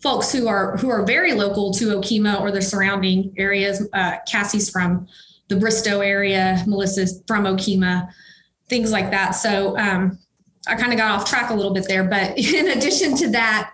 folks 0.01 0.31
who 0.31 0.47
are 0.47 0.77
who 0.77 0.89
are 0.89 1.03
very 1.05 1.33
local 1.33 1.73
to 1.73 1.95
okemah 1.95 2.39
or 2.41 2.51
the 2.51 2.61
surrounding 2.61 3.33
areas. 3.37 3.87
Uh, 3.93 4.17
cassie's 4.27 4.69
from 4.69 5.07
the 5.47 5.55
bristow 5.55 5.99
area 5.99 6.63
melissa's 6.67 7.23
from 7.27 7.45
okemah 7.45 8.07
things 8.71 8.91
like 8.91 9.11
that. 9.11 9.31
So 9.31 9.77
um, 9.77 10.17
I 10.65 10.75
kind 10.75 10.93
of 10.93 10.97
got 10.97 11.11
off 11.11 11.29
track 11.29 11.49
a 11.49 11.53
little 11.53 11.73
bit 11.73 11.87
there. 11.87 12.05
But 12.05 12.37
in 12.37 12.69
addition 12.69 13.15
to 13.17 13.29
that, 13.31 13.73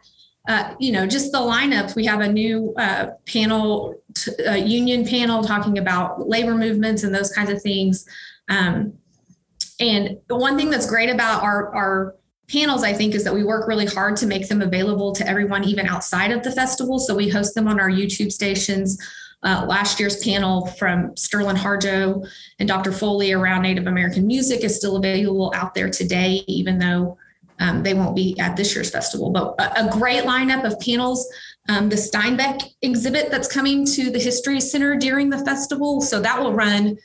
uh, 0.49 0.73
you 0.79 0.91
know, 0.91 1.05
just 1.05 1.31
the 1.31 1.37
lineup, 1.37 1.95
we 1.95 2.05
have 2.05 2.19
a 2.19 2.27
new 2.27 2.73
uh, 2.77 3.11
panel, 3.25 3.95
uh, 4.47 4.53
union 4.53 5.05
panel 5.05 5.43
talking 5.43 5.77
about 5.77 6.27
labor 6.27 6.55
movements 6.55 7.03
and 7.03 7.13
those 7.13 7.31
kinds 7.31 7.51
of 7.51 7.61
things. 7.61 8.05
Um, 8.49 8.93
and 9.79 10.17
one 10.29 10.57
thing 10.57 10.71
that's 10.71 10.89
great 10.89 11.09
about 11.09 11.43
our, 11.43 11.75
our 11.75 12.15
panels, 12.49 12.83
I 12.83 12.93
think, 12.93 13.13
is 13.13 13.23
that 13.25 13.33
we 13.33 13.43
work 13.43 13.67
really 13.67 13.85
hard 13.85 14.15
to 14.17 14.25
make 14.25 14.47
them 14.47 14.61
available 14.61 15.13
to 15.13 15.27
everyone, 15.27 15.63
even 15.65 15.85
outside 15.85 16.31
of 16.31 16.41
the 16.43 16.51
festival. 16.51 16.97
So 16.97 17.13
we 17.13 17.29
host 17.29 17.53
them 17.53 17.67
on 17.67 17.79
our 17.79 17.89
YouTube 17.89 18.31
stations. 18.31 18.97
Uh, 19.43 19.65
last 19.67 19.99
year's 19.99 20.17
panel 20.23 20.65
from 20.65 21.11
Sterlin 21.11 21.55
Harjo 21.55 22.27
and 22.59 22.67
Dr. 22.67 22.91
Foley 22.91 23.31
around 23.31 23.61
Native 23.61 23.85
American 23.85 24.25
music 24.25 24.63
is 24.63 24.75
still 24.75 24.97
available 24.97 25.51
out 25.55 25.75
there 25.75 25.89
today, 25.89 26.43
even 26.47 26.79
though 26.79 27.17
um, 27.59 27.83
they 27.83 27.93
won't 27.93 28.15
be 28.15 28.37
at 28.39 28.55
this 28.55 28.73
year's 28.75 28.89
festival. 28.89 29.29
But 29.29 29.55
a, 29.59 29.87
a 29.87 29.91
great 29.91 30.23
lineup 30.23 30.63
of 30.63 30.79
panels. 30.79 31.27
Um, 31.69 31.89
the 31.89 31.95
Steinbeck 31.95 32.61
exhibit 32.81 33.29
that's 33.29 33.47
coming 33.47 33.85
to 33.87 34.09
the 34.09 34.19
History 34.19 34.59
Center 34.59 34.95
during 34.95 35.29
the 35.29 35.43
festival. 35.45 36.01
So 36.01 36.19
that 36.21 36.39
will 36.39 36.53
run 36.53 36.97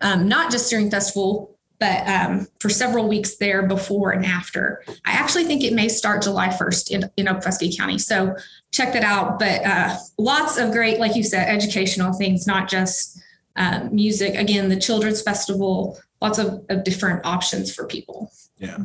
um, 0.00 0.28
not 0.28 0.50
just 0.50 0.70
during 0.70 0.90
festival, 0.90 1.55
but 1.78 2.06
um, 2.08 2.46
for 2.60 2.68
several 2.68 3.08
weeks 3.08 3.36
there 3.36 3.66
before 3.66 4.12
and 4.12 4.24
after. 4.24 4.82
I 5.04 5.12
actually 5.12 5.44
think 5.44 5.62
it 5.62 5.72
may 5.72 5.88
start 5.88 6.22
July 6.22 6.48
1st 6.48 6.90
in, 6.90 7.10
in 7.16 7.72
County. 7.76 7.98
So 7.98 8.36
check 8.72 8.92
that 8.92 9.02
out. 9.02 9.38
But 9.38 9.64
uh, 9.64 9.96
lots 10.18 10.58
of 10.58 10.72
great, 10.72 10.98
like 10.98 11.16
you 11.16 11.22
said, 11.22 11.48
educational 11.48 12.12
things, 12.12 12.46
not 12.46 12.68
just 12.68 13.20
uh, 13.56 13.88
music. 13.90 14.34
Again, 14.34 14.68
the 14.68 14.78
Children's 14.78 15.22
Festival, 15.22 15.98
lots 16.20 16.38
of, 16.38 16.64
of 16.68 16.84
different 16.84 17.24
options 17.24 17.74
for 17.74 17.86
people. 17.86 18.30
Yeah. 18.58 18.78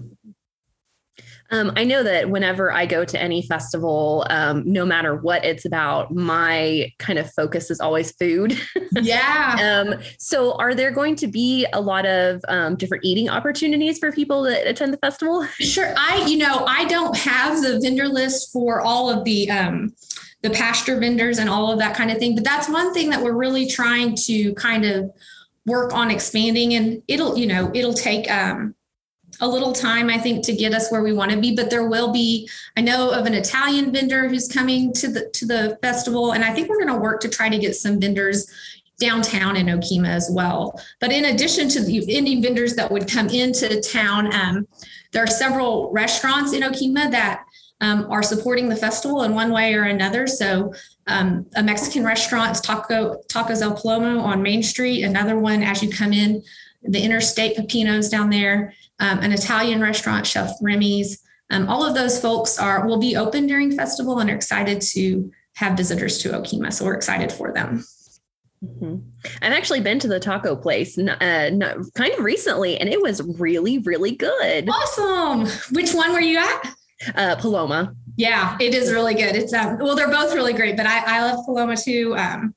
Um, 1.52 1.74
I 1.76 1.84
know 1.84 2.02
that 2.02 2.30
whenever 2.30 2.72
I 2.72 2.86
go 2.86 3.04
to 3.04 3.22
any 3.22 3.42
festival, 3.42 4.26
um, 4.30 4.64
no 4.66 4.86
matter 4.86 5.16
what 5.16 5.44
it's 5.44 5.66
about, 5.66 6.14
my 6.14 6.92
kind 6.98 7.20
of 7.20 7.32
focus 7.34 7.70
is 7.70 7.80
always 7.80 8.12
food. 8.12 8.60
Yeah. 8.94 9.86
um, 9.88 10.02
so, 10.20 10.54
are 10.58 10.76
there 10.76 10.92
going 10.92 11.16
to 11.18 11.28
be 11.28 11.66
a 11.72 11.80
lot 11.80 12.06
of 12.06 12.42
um, 12.50 12.76
different 12.76 13.06
eating 13.06 13.30
opportunities 13.30 14.00
for 14.00 14.12
people 14.12 14.44
that 14.44 14.68
attend 14.68 14.94
the 14.94 14.98
festival? 14.98 15.46
Sure. 15.60 15.94
I, 15.98 16.26
you 16.28 16.38
know, 16.38 16.66
I 16.68 16.84
don't 16.86 17.16
have 17.16 17.62
the 17.62 17.80
vendor 17.82 18.10
list 18.10 18.52
for 18.52 18.82
all 18.82 19.10
of 19.10 19.24
the 19.24 19.50
um, 19.50 19.94
the 20.42 20.50
pasture 20.50 21.00
vendors 21.00 21.38
and 21.38 21.50
all 21.50 21.72
of 21.72 21.80
that 21.80 21.96
kind 21.96 22.12
of 22.12 22.18
thing, 22.18 22.36
but 22.36 22.44
that's 22.44 22.68
one 22.68 22.94
thing 22.94 23.10
that 23.12 23.22
we're 23.22 23.38
really 23.38 23.66
trying 23.66 24.14
to 24.26 24.54
kind 24.56 24.84
of 24.84 25.10
work 25.66 25.94
on 25.94 26.12
expanding. 26.12 26.74
And 26.74 27.02
it'll, 27.08 27.38
you 27.38 27.48
know, 27.48 27.72
it'll 27.74 27.94
take 27.94 28.30
um, 28.30 28.76
a 29.42 29.48
little 29.48 29.74
time, 29.74 30.10
I 30.10 30.18
think, 30.18 30.46
to 30.46 30.54
get 30.54 30.74
us 30.74 30.92
where 30.92 31.04
we 31.04 31.14
want 31.14 31.32
to 31.32 31.40
be. 31.40 31.56
But 31.56 31.70
there 31.70 31.88
will 31.88 32.12
be. 32.12 32.50
I 32.78 32.82
know 32.82 33.12
of 33.12 33.26
an 33.26 33.34
Italian 33.34 33.92
vendor 33.92 34.30
who's 34.30 34.48
coming 34.48 34.94
to 34.94 35.08
the 35.08 35.30
to 35.30 35.46
the 35.46 35.78
festival, 35.82 36.32
and 36.32 36.44
I 36.44 36.54
think 36.54 36.70
we're 36.70 36.84
going 36.84 36.94
to 36.94 37.00
work 37.00 37.20
to 37.22 37.30
try 37.30 37.50
to 37.50 37.58
get 37.58 37.76
some 37.76 38.00
vendors 38.00 38.52
downtown 39.00 39.58
in 39.58 39.66
Okemah 39.66 40.08
as 40.08 40.30
well. 40.32 40.80
But 41.00 41.12
in 41.12 41.26
addition 41.26 41.68
to 41.70 41.82
the 41.82 42.42
vendors 42.42 42.76
that 42.76 42.92
would 42.92 43.12
come 43.12 43.30
into 43.30 43.82
town, 43.82 44.34
um, 44.34 44.68
there 45.12 45.24
are 45.24 45.28
several 45.28 45.92
restaurants 45.92 46.54
in 46.54 46.62
Okemah 46.62 47.12
that 47.12 47.44
um, 47.82 48.06
are 48.12 48.24
supporting 48.24 48.70
the 48.70 48.76
festival 48.76 49.24
in 49.24 49.34
one 49.34 49.52
way 49.52 49.74
or 49.74 49.84
another. 49.84 50.28
So 50.28 50.72
um, 51.08 51.48
a 51.56 51.64
Mexican 51.64 52.06
restaurant 52.06 52.52
is 52.52 52.62
Taco 52.62 53.22
Tacos 53.28 53.62
El 53.62 53.76
Palomo 53.76 54.22
on 54.22 54.44
Main 54.44 54.62
Street. 54.62 55.04
Another 55.04 55.38
one 55.38 55.64
as 55.64 55.82
you 55.82 55.90
come 55.90 56.14
in 56.14 56.44
the 56.84 57.02
interstate 57.02 57.58
Pepinos 57.58 58.10
down 58.10 58.30
there. 58.30 58.74
Um, 59.00 59.20
an 59.20 59.32
Italian 59.32 59.82
restaurant, 59.82 60.28
Chef 60.28 60.52
Remy's. 60.62 61.22
Um, 61.50 61.68
all 61.68 61.84
of 61.84 61.96
those 61.96 62.20
folks 62.20 62.58
are 62.58 62.86
will 62.88 63.00
be 63.00 63.16
open 63.16 63.48
during 63.48 63.76
festival 63.76 64.20
and 64.20 64.30
are 64.30 64.36
excited 64.36 64.82
to 64.94 65.32
have 65.56 65.76
visitors 65.76 66.18
to 66.20 66.30
Okemah. 66.30 66.72
So 66.74 66.86
we're 66.86 66.94
excited 66.94 67.32
for 67.32 67.54
them. 67.54 67.84
Mm-hmm. 68.64 68.98
I've 69.42 69.54
actually 69.54 69.82
been 69.82 70.00
to 70.00 70.08
the 70.08 70.20
taco 70.20 70.56
place 70.56 70.98
uh, 70.98 71.50
kind 71.96 72.14
of 72.14 72.24
recently, 72.24 72.78
and 72.78 72.88
it 72.88 73.02
was 73.02 73.22
really, 73.40 73.80
really 73.80 74.12
good. 74.12 74.70
Awesome. 74.70 75.48
Which 75.72 75.94
one 75.94 76.14
were 76.14 76.22
you 76.22 76.38
at? 76.38 76.76
Uh, 77.16 77.36
Paloma. 77.36 77.96
Yeah, 78.18 78.56
it 78.60 78.76
is 78.76 78.92
really 78.92 79.16
good. 79.16 79.36
It's 79.36 79.54
um, 79.54 79.80
well, 79.80 79.96
they're 79.96 80.12
both 80.12 80.36
really 80.36 80.54
great, 80.54 80.78
but 80.78 80.86
I, 80.86 81.18
I 81.18 81.32
love 81.32 81.44
Paloma 81.46 81.76
too. 81.76 82.16
Um, 82.16 82.54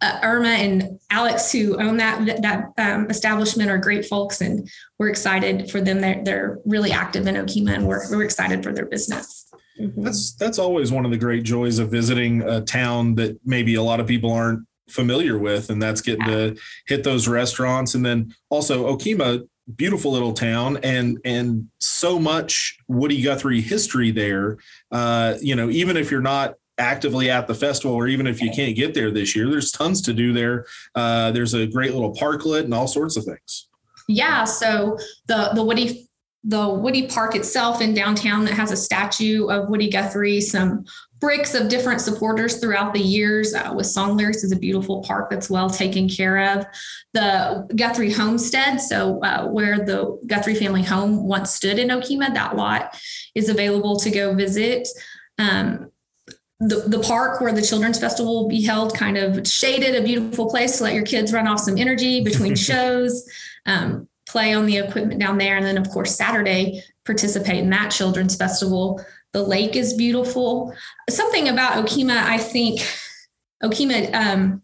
uh, 0.00 0.18
Irma 0.22 0.48
and 0.48 1.00
Alex, 1.10 1.52
who 1.52 1.80
own 1.80 1.96
that 1.98 2.42
that 2.42 2.72
um, 2.78 3.10
establishment, 3.10 3.70
are 3.70 3.78
great 3.78 4.04
folks, 4.04 4.40
and 4.40 4.68
we're 4.98 5.08
excited 5.08 5.70
for 5.70 5.80
them. 5.80 6.00
They're 6.00 6.22
they're 6.24 6.58
really 6.64 6.92
active 6.92 7.26
in 7.26 7.34
Okemah, 7.36 7.74
and 7.74 7.86
we're 7.86 8.10
we're 8.10 8.24
excited 8.24 8.62
for 8.62 8.72
their 8.72 8.86
business. 8.86 9.50
Mm-hmm. 9.80 10.02
That's 10.02 10.34
that's 10.34 10.58
always 10.58 10.92
one 10.92 11.04
of 11.04 11.10
the 11.10 11.18
great 11.18 11.42
joys 11.42 11.78
of 11.78 11.90
visiting 11.90 12.42
a 12.42 12.60
town 12.60 13.14
that 13.16 13.38
maybe 13.44 13.74
a 13.74 13.82
lot 13.82 14.00
of 14.00 14.06
people 14.06 14.32
aren't 14.32 14.66
familiar 14.88 15.38
with, 15.38 15.70
and 15.70 15.82
that's 15.82 16.00
getting 16.00 16.26
yeah. 16.26 16.36
to 16.36 16.56
hit 16.86 17.04
those 17.04 17.26
restaurants. 17.26 17.94
And 17.94 18.04
then 18.04 18.34
also 18.50 18.94
Okemah, 18.96 19.48
beautiful 19.76 20.12
little 20.12 20.32
town, 20.32 20.78
and 20.82 21.18
and 21.24 21.68
so 21.78 22.18
much 22.18 22.78
Woody 22.88 23.22
Guthrie 23.22 23.60
history 23.60 24.10
there. 24.10 24.58
Uh, 24.90 25.34
you 25.40 25.56
know, 25.56 25.70
even 25.70 25.96
if 25.96 26.10
you're 26.10 26.20
not 26.20 26.54
actively 26.78 27.30
at 27.30 27.46
the 27.46 27.54
festival, 27.54 27.94
or 27.94 28.06
even 28.08 28.26
if 28.26 28.40
you 28.40 28.50
can't 28.50 28.76
get 28.76 28.94
there 28.94 29.10
this 29.10 29.36
year, 29.36 29.48
there's 29.48 29.70
tons 29.70 30.02
to 30.02 30.12
do 30.12 30.32
there. 30.32 30.66
Uh, 30.94 31.30
there's 31.30 31.54
a 31.54 31.66
great 31.66 31.92
little 31.92 32.14
parklet 32.14 32.64
and 32.64 32.74
all 32.74 32.88
sorts 32.88 33.16
of 33.16 33.24
things. 33.24 33.68
Yeah. 34.08 34.44
So 34.44 34.98
the 35.26 35.50
the 35.54 35.64
Woody 35.64 36.08
the 36.44 36.68
Woody 36.68 37.06
Park 37.06 37.34
itself 37.34 37.80
in 37.80 37.94
downtown 37.94 38.44
that 38.44 38.52
has 38.52 38.70
a 38.70 38.76
statue 38.76 39.46
of 39.46 39.70
Woody 39.70 39.88
Guthrie, 39.88 40.42
some 40.42 40.84
bricks 41.18 41.54
of 41.54 41.70
different 41.70 42.02
supporters 42.02 42.58
throughout 42.58 42.92
the 42.92 43.00
years 43.00 43.54
uh, 43.54 43.72
with 43.74 43.86
song 43.86 44.14
lyrics 44.14 44.44
is 44.44 44.52
a 44.52 44.58
beautiful 44.58 45.02
park 45.04 45.30
that's 45.30 45.48
well 45.48 45.70
taken 45.70 46.06
care 46.06 46.52
of. 46.52 46.66
The 47.14 47.66
Guthrie 47.76 48.12
Homestead, 48.12 48.78
so 48.78 49.20
uh, 49.22 49.46
where 49.46 49.78
the 49.86 50.20
Guthrie 50.26 50.54
family 50.54 50.82
home 50.82 51.24
once 51.24 51.50
stood 51.50 51.78
in 51.78 51.88
Okemah, 51.88 52.34
that 52.34 52.56
lot 52.56 53.00
is 53.34 53.48
available 53.48 53.96
to 54.00 54.10
go 54.10 54.34
visit. 54.34 54.86
Um, 55.38 55.90
the, 56.60 56.84
the 56.86 57.00
park 57.00 57.40
where 57.40 57.52
the 57.52 57.62
children's 57.62 57.98
festival 57.98 58.42
will 58.42 58.48
be 58.48 58.62
held 58.62 58.96
kind 58.96 59.16
of 59.16 59.46
shaded 59.46 59.94
a 59.94 60.04
beautiful 60.04 60.48
place 60.48 60.78
to 60.78 60.84
let 60.84 60.94
your 60.94 61.04
kids 61.04 61.32
run 61.32 61.48
off 61.48 61.60
some 61.60 61.76
energy 61.76 62.22
between 62.22 62.54
shows 62.54 63.28
um, 63.66 64.08
play 64.28 64.52
on 64.52 64.66
the 64.66 64.78
equipment 64.78 65.20
down 65.20 65.38
there. 65.38 65.56
And 65.56 65.66
then 65.66 65.78
of 65.78 65.88
course 65.90 66.16
saturday 66.16 66.82
participate 67.04 67.58
in 67.58 67.70
that 67.70 67.90
children's 67.90 68.36
festival. 68.36 69.04
The 69.32 69.42
lake 69.42 69.74
is 69.74 69.94
beautiful. 69.94 70.74
Something 71.10 71.48
about 71.48 71.84
okemah 71.84 72.22
i 72.22 72.38
think 72.38 72.80
okemah 73.62 74.14
um, 74.14 74.62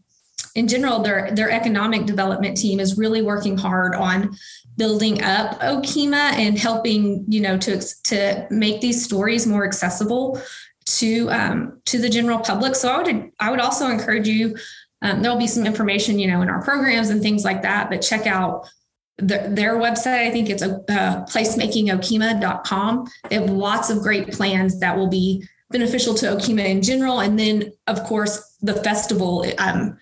in 0.54 0.68
general 0.68 1.00
their 1.00 1.30
their 1.32 1.50
economic 1.50 2.06
development 2.06 2.56
team 2.56 2.80
is 2.80 2.98
really 2.98 3.22
working 3.22 3.56
hard 3.56 3.94
on 3.94 4.36
building 4.76 5.22
up 5.22 5.58
okemah 5.60 6.32
and 6.34 6.58
helping 6.58 7.24
you 7.28 7.40
know 7.40 7.56
to 7.58 7.80
to 8.04 8.46
make 8.50 8.80
these 8.80 9.04
stories 9.04 9.46
more 9.46 9.64
accessible 9.64 10.40
to 10.86 11.30
um, 11.30 11.80
to 11.86 11.98
the 11.98 12.08
general 12.08 12.38
public. 12.38 12.74
So 12.74 12.88
I 12.88 13.02
would 13.02 13.32
I 13.38 13.50
would 13.50 13.60
also 13.60 13.88
encourage 13.88 14.26
you. 14.26 14.56
Um, 15.02 15.22
there'll 15.22 15.38
be 15.38 15.46
some 15.46 15.64
information, 15.66 16.18
you 16.18 16.28
know, 16.28 16.42
in 16.42 16.48
our 16.48 16.62
programs 16.62 17.08
and 17.08 17.22
things 17.22 17.44
like 17.44 17.62
that. 17.62 17.88
But 17.88 18.02
check 18.02 18.26
out 18.26 18.68
the, 19.16 19.46
their 19.48 19.76
website. 19.76 20.26
I 20.26 20.30
think 20.30 20.50
it's 20.50 20.62
a 20.62 20.76
uh, 20.88 21.24
placemakingokemah.com. 21.26 23.06
They 23.28 23.36
have 23.36 23.50
lots 23.50 23.90
of 23.90 24.00
great 24.00 24.30
plans 24.32 24.78
that 24.80 24.96
will 24.96 25.08
be 25.08 25.46
beneficial 25.70 26.14
to 26.14 26.26
Okemah 26.26 26.66
in 26.66 26.82
general, 26.82 27.20
and 27.20 27.38
then 27.38 27.72
of 27.86 28.02
course 28.04 28.56
the 28.60 28.74
festival. 28.74 29.44
Um, 29.58 29.98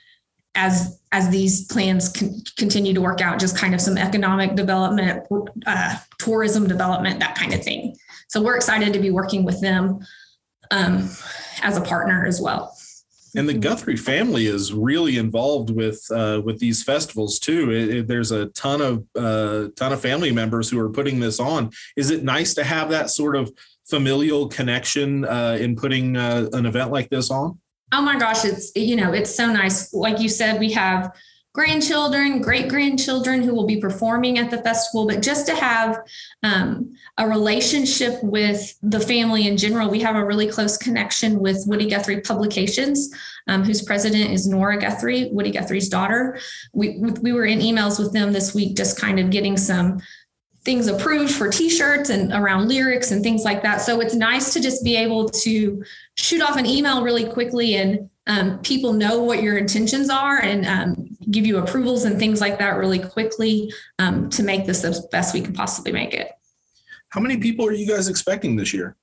as 0.54 1.00
as 1.12 1.30
these 1.30 1.66
plans 1.66 2.08
con- 2.08 2.42
continue 2.56 2.92
to 2.92 3.00
work 3.00 3.20
out, 3.20 3.38
just 3.38 3.56
kind 3.56 3.74
of 3.74 3.80
some 3.80 3.96
economic 3.96 4.56
development, 4.56 5.26
uh, 5.66 5.96
tourism 6.18 6.66
development, 6.66 7.20
that 7.20 7.34
kind 7.36 7.54
of 7.54 7.62
thing. 7.62 7.96
So 8.28 8.42
we're 8.42 8.56
excited 8.56 8.92
to 8.92 8.98
be 8.98 9.10
working 9.10 9.44
with 9.44 9.60
them 9.60 10.00
um, 10.70 11.10
as 11.62 11.76
a 11.76 11.80
partner 11.80 12.26
as 12.26 12.40
well. 12.40 12.76
And 13.36 13.48
the 13.48 13.54
Guthrie 13.54 13.96
family 13.96 14.46
is 14.46 14.72
really 14.72 15.18
involved 15.18 15.70
with 15.70 16.04
uh, 16.10 16.40
with 16.44 16.58
these 16.58 16.82
festivals 16.82 17.38
too. 17.38 17.70
It, 17.70 17.88
it, 17.90 18.08
there's 18.08 18.32
a 18.32 18.46
ton 18.46 18.80
of 18.80 19.04
uh, 19.14 19.68
ton 19.76 19.92
of 19.92 20.00
family 20.00 20.32
members 20.32 20.70
who 20.70 20.78
are 20.80 20.88
putting 20.88 21.20
this 21.20 21.38
on. 21.38 21.70
Is 21.96 22.10
it 22.10 22.24
nice 22.24 22.54
to 22.54 22.64
have 22.64 22.90
that 22.90 23.10
sort 23.10 23.36
of 23.36 23.52
familial 23.86 24.48
connection 24.48 25.24
uh, 25.24 25.58
in 25.60 25.76
putting 25.76 26.16
uh, 26.16 26.48
an 26.52 26.66
event 26.66 26.90
like 26.90 27.10
this 27.10 27.30
on? 27.30 27.58
Oh 27.92 28.02
my 28.02 28.18
gosh, 28.18 28.44
it's 28.44 28.72
you 28.74 28.96
know 28.96 29.12
it's 29.12 29.34
so 29.34 29.46
nice. 29.52 29.92
Like 29.92 30.20
you 30.20 30.28
said, 30.28 30.58
we 30.58 30.72
have 30.72 31.12
grandchildren, 31.58 32.40
great 32.40 32.68
grandchildren 32.68 33.42
who 33.42 33.52
will 33.52 33.66
be 33.66 33.80
performing 33.80 34.38
at 34.38 34.48
the 34.48 34.62
festival, 34.62 35.08
but 35.08 35.20
just 35.20 35.44
to 35.44 35.56
have 35.56 35.98
um, 36.44 36.94
a 37.16 37.28
relationship 37.28 38.22
with 38.22 38.78
the 38.80 39.00
family 39.00 39.48
in 39.48 39.56
general. 39.56 39.90
We 39.90 39.98
have 40.02 40.14
a 40.14 40.24
really 40.24 40.48
close 40.48 40.76
connection 40.76 41.40
with 41.40 41.64
Woody 41.66 41.90
Guthrie 41.90 42.20
Publications, 42.20 43.12
um, 43.48 43.64
whose 43.64 43.82
president 43.82 44.30
is 44.30 44.46
Nora 44.46 44.78
Guthrie, 44.78 45.30
Woody 45.32 45.50
Guthrie's 45.50 45.88
daughter. 45.88 46.38
We, 46.72 47.00
we 47.22 47.32
were 47.32 47.46
in 47.46 47.58
emails 47.58 47.98
with 47.98 48.12
them 48.12 48.32
this 48.32 48.54
week, 48.54 48.76
just 48.76 48.96
kind 48.96 49.18
of 49.18 49.30
getting 49.30 49.56
some 49.56 50.00
things 50.64 50.86
approved 50.86 51.34
for 51.34 51.48
t-shirts 51.48 52.10
and 52.10 52.32
around 52.32 52.68
lyrics 52.68 53.10
and 53.10 53.20
things 53.20 53.42
like 53.42 53.64
that. 53.64 53.80
So 53.80 54.00
it's 54.00 54.14
nice 54.14 54.52
to 54.52 54.60
just 54.60 54.84
be 54.84 54.94
able 54.96 55.28
to 55.30 55.82
shoot 56.14 56.40
off 56.40 56.56
an 56.56 56.66
email 56.66 57.02
really 57.02 57.28
quickly 57.28 57.74
and 57.74 58.08
um, 58.28 58.60
people 58.60 58.92
know 58.92 59.22
what 59.22 59.42
your 59.42 59.56
intentions 59.58 60.08
are 60.08 60.40
and 60.40 60.66
um, 60.66 61.17
give 61.30 61.46
you 61.46 61.58
approvals 61.58 62.04
and 62.04 62.18
things 62.18 62.40
like 62.40 62.58
that 62.58 62.76
really 62.76 62.98
quickly 62.98 63.72
um, 63.98 64.28
to 64.30 64.42
make 64.42 64.66
this 64.66 64.82
the 64.82 65.06
best 65.10 65.34
we 65.34 65.40
can 65.40 65.52
possibly 65.52 65.92
make 65.92 66.14
it. 66.14 66.32
How 67.10 67.20
many 67.20 67.36
people 67.38 67.66
are 67.66 67.72
you 67.72 67.86
guys 67.86 68.08
expecting 68.08 68.56
this 68.56 68.72
year? 68.74 68.96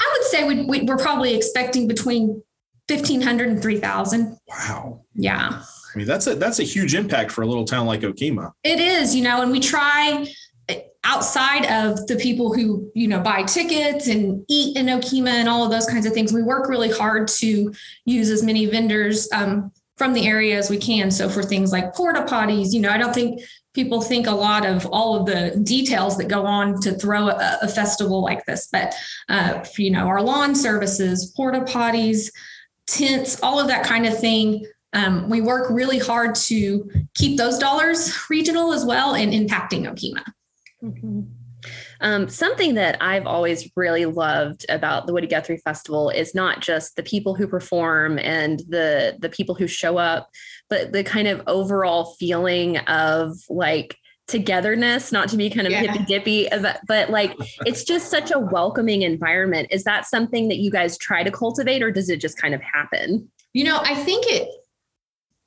I 0.00 0.16
would 0.16 0.26
say 0.26 0.46
we, 0.46 0.64
we, 0.64 0.82
we're 0.82 0.96
probably 0.96 1.34
expecting 1.34 1.88
between 1.88 2.42
1,500 2.88 3.48
and 3.48 3.62
3,000. 3.62 4.38
Wow. 4.46 5.04
Yeah. 5.14 5.62
I 5.94 5.98
mean, 5.98 6.06
that's 6.06 6.26
a 6.26 6.34
that's 6.34 6.58
a 6.58 6.64
huge 6.64 6.94
impact 6.94 7.32
for 7.32 7.42
a 7.42 7.46
little 7.46 7.64
town 7.64 7.86
like 7.86 8.00
Okemah. 8.00 8.52
It 8.62 8.78
is, 8.78 9.14
you 9.14 9.22
know, 9.22 9.42
and 9.42 9.50
we 9.50 9.58
try 9.58 10.26
eh, 10.68 10.80
outside 11.02 11.64
of 11.66 12.06
the 12.06 12.16
people 12.16 12.52
who, 12.52 12.90
you 12.94 13.08
know, 13.08 13.20
buy 13.20 13.42
tickets 13.42 14.06
and 14.06 14.44
eat 14.48 14.76
in 14.76 14.86
Okemah 14.86 15.28
and 15.28 15.48
all 15.48 15.64
of 15.64 15.70
those 15.70 15.86
kinds 15.86 16.06
of 16.06 16.12
things. 16.12 16.32
We 16.32 16.42
work 16.42 16.68
really 16.68 16.90
hard 16.90 17.28
to 17.28 17.72
use 18.04 18.30
as 18.30 18.42
many 18.42 18.66
vendors 18.66 19.28
um, 19.32 19.72
from 19.98 20.12
the 20.14 20.26
area 20.26 20.56
as 20.56 20.70
we 20.70 20.78
can. 20.78 21.10
So 21.10 21.28
for 21.28 21.42
things 21.42 21.72
like 21.72 21.94
porta 21.94 22.22
potties, 22.22 22.72
you 22.72 22.80
know, 22.80 22.90
I 22.90 22.98
don't 22.98 23.12
think 23.12 23.42
people 23.74 24.00
think 24.00 24.26
a 24.26 24.32
lot 24.32 24.64
of 24.64 24.86
all 24.86 25.16
of 25.16 25.26
the 25.26 25.60
details 25.62 26.16
that 26.18 26.28
go 26.28 26.46
on 26.46 26.80
to 26.80 26.92
throw 26.92 27.28
a, 27.28 27.58
a 27.62 27.68
festival 27.68 28.22
like 28.22 28.44
this, 28.46 28.68
but 28.72 28.94
uh, 29.28 29.64
you 29.76 29.90
know, 29.90 30.06
our 30.06 30.22
lawn 30.22 30.54
services, 30.54 31.32
porta 31.36 31.60
potties, 31.60 32.32
tents, 32.86 33.42
all 33.42 33.60
of 33.60 33.66
that 33.66 33.84
kind 33.84 34.06
of 34.06 34.18
thing. 34.18 34.64
Um, 34.94 35.28
we 35.28 35.42
work 35.42 35.70
really 35.70 35.98
hard 35.98 36.34
to 36.36 36.90
keep 37.14 37.36
those 37.36 37.58
dollars 37.58 38.16
regional 38.30 38.72
as 38.72 38.86
well 38.86 39.14
and 39.14 39.32
impacting 39.32 39.82
Okemah. 39.82 40.24
Mm-hmm. 40.82 41.20
Um, 42.00 42.28
something 42.28 42.74
that 42.74 42.96
I've 43.00 43.26
always 43.26 43.70
really 43.76 44.06
loved 44.06 44.64
about 44.68 45.06
the 45.06 45.12
Woody 45.12 45.26
Guthrie 45.26 45.58
Festival 45.58 46.10
is 46.10 46.34
not 46.34 46.60
just 46.60 46.96
the 46.96 47.02
people 47.02 47.34
who 47.34 47.48
perform 47.48 48.18
and 48.18 48.60
the 48.68 49.16
the 49.18 49.28
people 49.28 49.54
who 49.54 49.66
show 49.66 49.98
up, 49.98 50.30
but 50.70 50.92
the 50.92 51.02
kind 51.02 51.28
of 51.28 51.42
overall 51.46 52.14
feeling 52.18 52.78
of 52.78 53.36
like 53.48 53.96
togetherness, 54.28 55.10
not 55.10 55.28
to 55.30 55.36
be 55.36 55.50
kind 55.50 55.66
of 55.66 55.72
Yeah. 55.72 55.80
hippy 55.80 56.04
dippy, 56.04 56.48
but 56.86 57.10
like 57.10 57.34
it's 57.66 57.82
just 57.82 58.10
such 58.10 58.30
a 58.30 58.38
welcoming 58.38 59.02
environment. 59.02 59.68
Is 59.70 59.84
that 59.84 60.06
something 60.06 60.48
that 60.48 60.58
you 60.58 60.70
guys 60.70 60.98
try 60.98 61.22
to 61.22 61.30
cultivate, 61.30 61.82
or 61.82 61.90
does 61.90 62.10
it 62.10 62.20
just 62.20 62.40
kind 62.40 62.54
of 62.54 62.60
happen? 62.60 63.28
You 63.54 63.64
know, 63.64 63.80
I 63.82 63.94
think 63.94 64.26
it, 64.28 64.48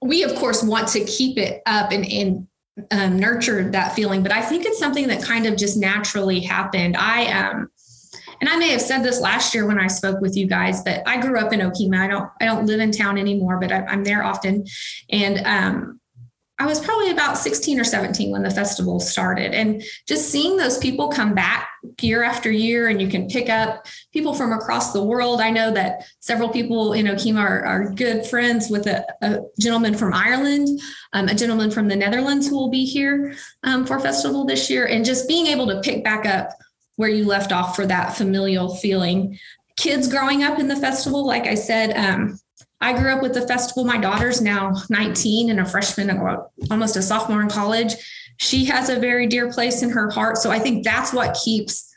we 0.02 0.24
of 0.24 0.36
course 0.36 0.64
want 0.64 0.88
to 0.90 1.06
keep 1.06 1.38
it 1.38 1.62
up 1.68 1.92
and, 1.92 2.06
and 2.06 2.48
um, 2.92 3.18
nurture 3.18 3.70
that 3.72 3.94
feeling, 3.94 4.24
but 4.24 4.32
I 4.32 4.42
think 4.42 4.66
it's 4.66 4.80
something 4.80 5.08
that 5.08 5.24
kind 5.24 5.46
of 5.46 5.56
just 5.56 5.78
naturally 5.78 6.40
happened. 6.40 6.98
I, 6.98 7.32
um, 7.32 7.70
and 8.42 8.50
I 8.50 8.58
may 8.58 8.70
have 8.70 8.82
said 8.82 9.04
this 9.04 9.22
last 9.22 9.54
year 9.54 9.68
when 9.68 9.80
I 9.80 9.88
spoke 9.88 10.20
with 10.20 10.36
you 10.36 10.48
guys, 10.48 10.84
but 10.84 11.08
I 11.08 11.22
grew 11.22 11.40
up 11.40 11.54
in 11.54 11.60
Okemah. 11.60 12.00
I 12.00 12.08
don't, 12.08 12.30
I 12.42 12.46
don't 12.46 12.66
live 12.66 12.80
in 12.80 12.92
town 12.92 13.18
anymore, 13.18 13.60
but 13.60 13.72
I, 13.72 13.86
I'm 13.86 14.04
there 14.04 14.24
often. 14.24 14.66
And, 15.10 15.46
um, 15.46 16.01
I 16.62 16.66
was 16.68 16.80
probably 16.80 17.10
about 17.10 17.40
16 17.40 17.80
or 17.80 17.84
17 17.84 18.32
when 18.32 18.44
the 18.44 18.52
festival 18.52 19.00
started. 19.00 19.52
And 19.52 19.82
just 20.08 20.30
seeing 20.30 20.58
those 20.58 20.78
people 20.78 21.10
come 21.10 21.34
back 21.34 21.68
year 22.00 22.22
after 22.22 22.52
year, 22.52 22.88
and 22.88 23.02
you 23.02 23.08
can 23.08 23.28
pick 23.28 23.50
up 23.50 23.88
people 24.14 24.36
from 24.36 24.52
across 24.52 24.94
the 24.94 25.04
world. 25.04 25.42
I 25.42 25.50
know 25.50 25.72
that 25.72 26.06
several 26.20 26.50
people 26.50 26.94
in 26.94 27.08
Okemah 27.08 27.40
are, 27.40 27.66
are 27.66 27.90
good 27.90 28.28
friends 28.28 28.70
with 28.70 28.86
a, 28.86 29.04
a 29.24 29.40
gentleman 29.60 29.96
from 29.96 30.14
Ireland, 30.14 30.80
um, 31.14 31.30
a 31.30 31.34
gentleman 31.34 31.72
from 31.72 31.88
the 31.88 31.96
Netherlands 31.96 32.48
who 32.48 32.58
will 32.58 32.70
be 32.70 32.86
here 32.86 33.34
um, 33.64 33.84
for 33.84 34.00
festival 34.00 34.46
this 34.46 34.70
year. 34.70 34.86
And 34.86 35.04
just 35.04 35.28
being 35.28 35.48
able 35.48 35.66
to 35.66 35.82
pick 35.82 36.04
back 36.04 36.28
up 36.28 36.52
where 36.96 37.10
you 37.10 37.26
left 37.26 37.52
off 37.52 37.76
for 37.76 37.88
that 37.88 38.16
familial 38.16 38.76
feeling. 38.76 39.40
Kids 39.78 40.08
growing 40.08 40.44
up 40.44 40.60
in 40.60 40.68
the 40.68 40.76
festival, 40.76 41.26
like 41.26 41.48
I 41.48 41.56
said, 41.56 41.98
um, 41.98 42.40
I 42.82 42.94
grew 42.98 43.14
up 43.14 43.22
with 43.22 43.34
the 43.34 43.48
festival. 43.48 43.86
My 43.86 43.98
daughter's 43.98 44.42
now 44.42 44.74
19 44.90 45.52
and 45.52 45.60
a 45.60 45.66
freshman, 45.66 46.10
almost 46.70 46.98
a 46.98 47.02
sophomore 47.02 47.42
in 47.42 47.50
college. 47.50 47.94
She 48.38 48.66
has 48.66 48.90
a 48.90 49.00
very 49.00 49.28
dear 49.28 49.52
place 49.52 49.84
in 49.84 49.92
her 49.92 50.10
heart. 50.10 50.38
So 50.38 50.50
I 50.50 50.58
think 50.58 50.84
that's 50.84 51.14
what 51.14 51.38
keeps 51.44 51.96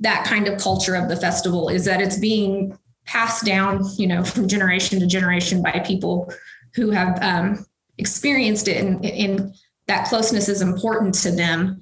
that 0.00 0.24
kind 0.24 0.48
of 0.48 0.60
culture 0.60 0.94
of 0.94 1.08
the 1.08 1.16
festival 1.16 1.68
is 1.68 1.84
that 1.84 2.02
it's 2.02 2.18
being 2.18 2.76
passed 3.06 3.44
down, 3.44 3.84
you 3.96 4.06
know, 4.06 4.24
from 4.24 4.48
generation 4.48 5.00
to 5.00 5.06
generation 5.06 5.62
by 5.62 5.82
people 5.86 6.32
who 6.74 6.90
have 6.90 7.22
um, 7.22 7.64
experienced 7.98 8.68
it, 8.68 8.84
and, 8.84 9.04
and 9.04 9.54
that 9.86 10.08
closeness 10.08 10.48
is 10.48 10.60
important 10.60 11.14
to 11.14 11.30
them. 11.30 11.80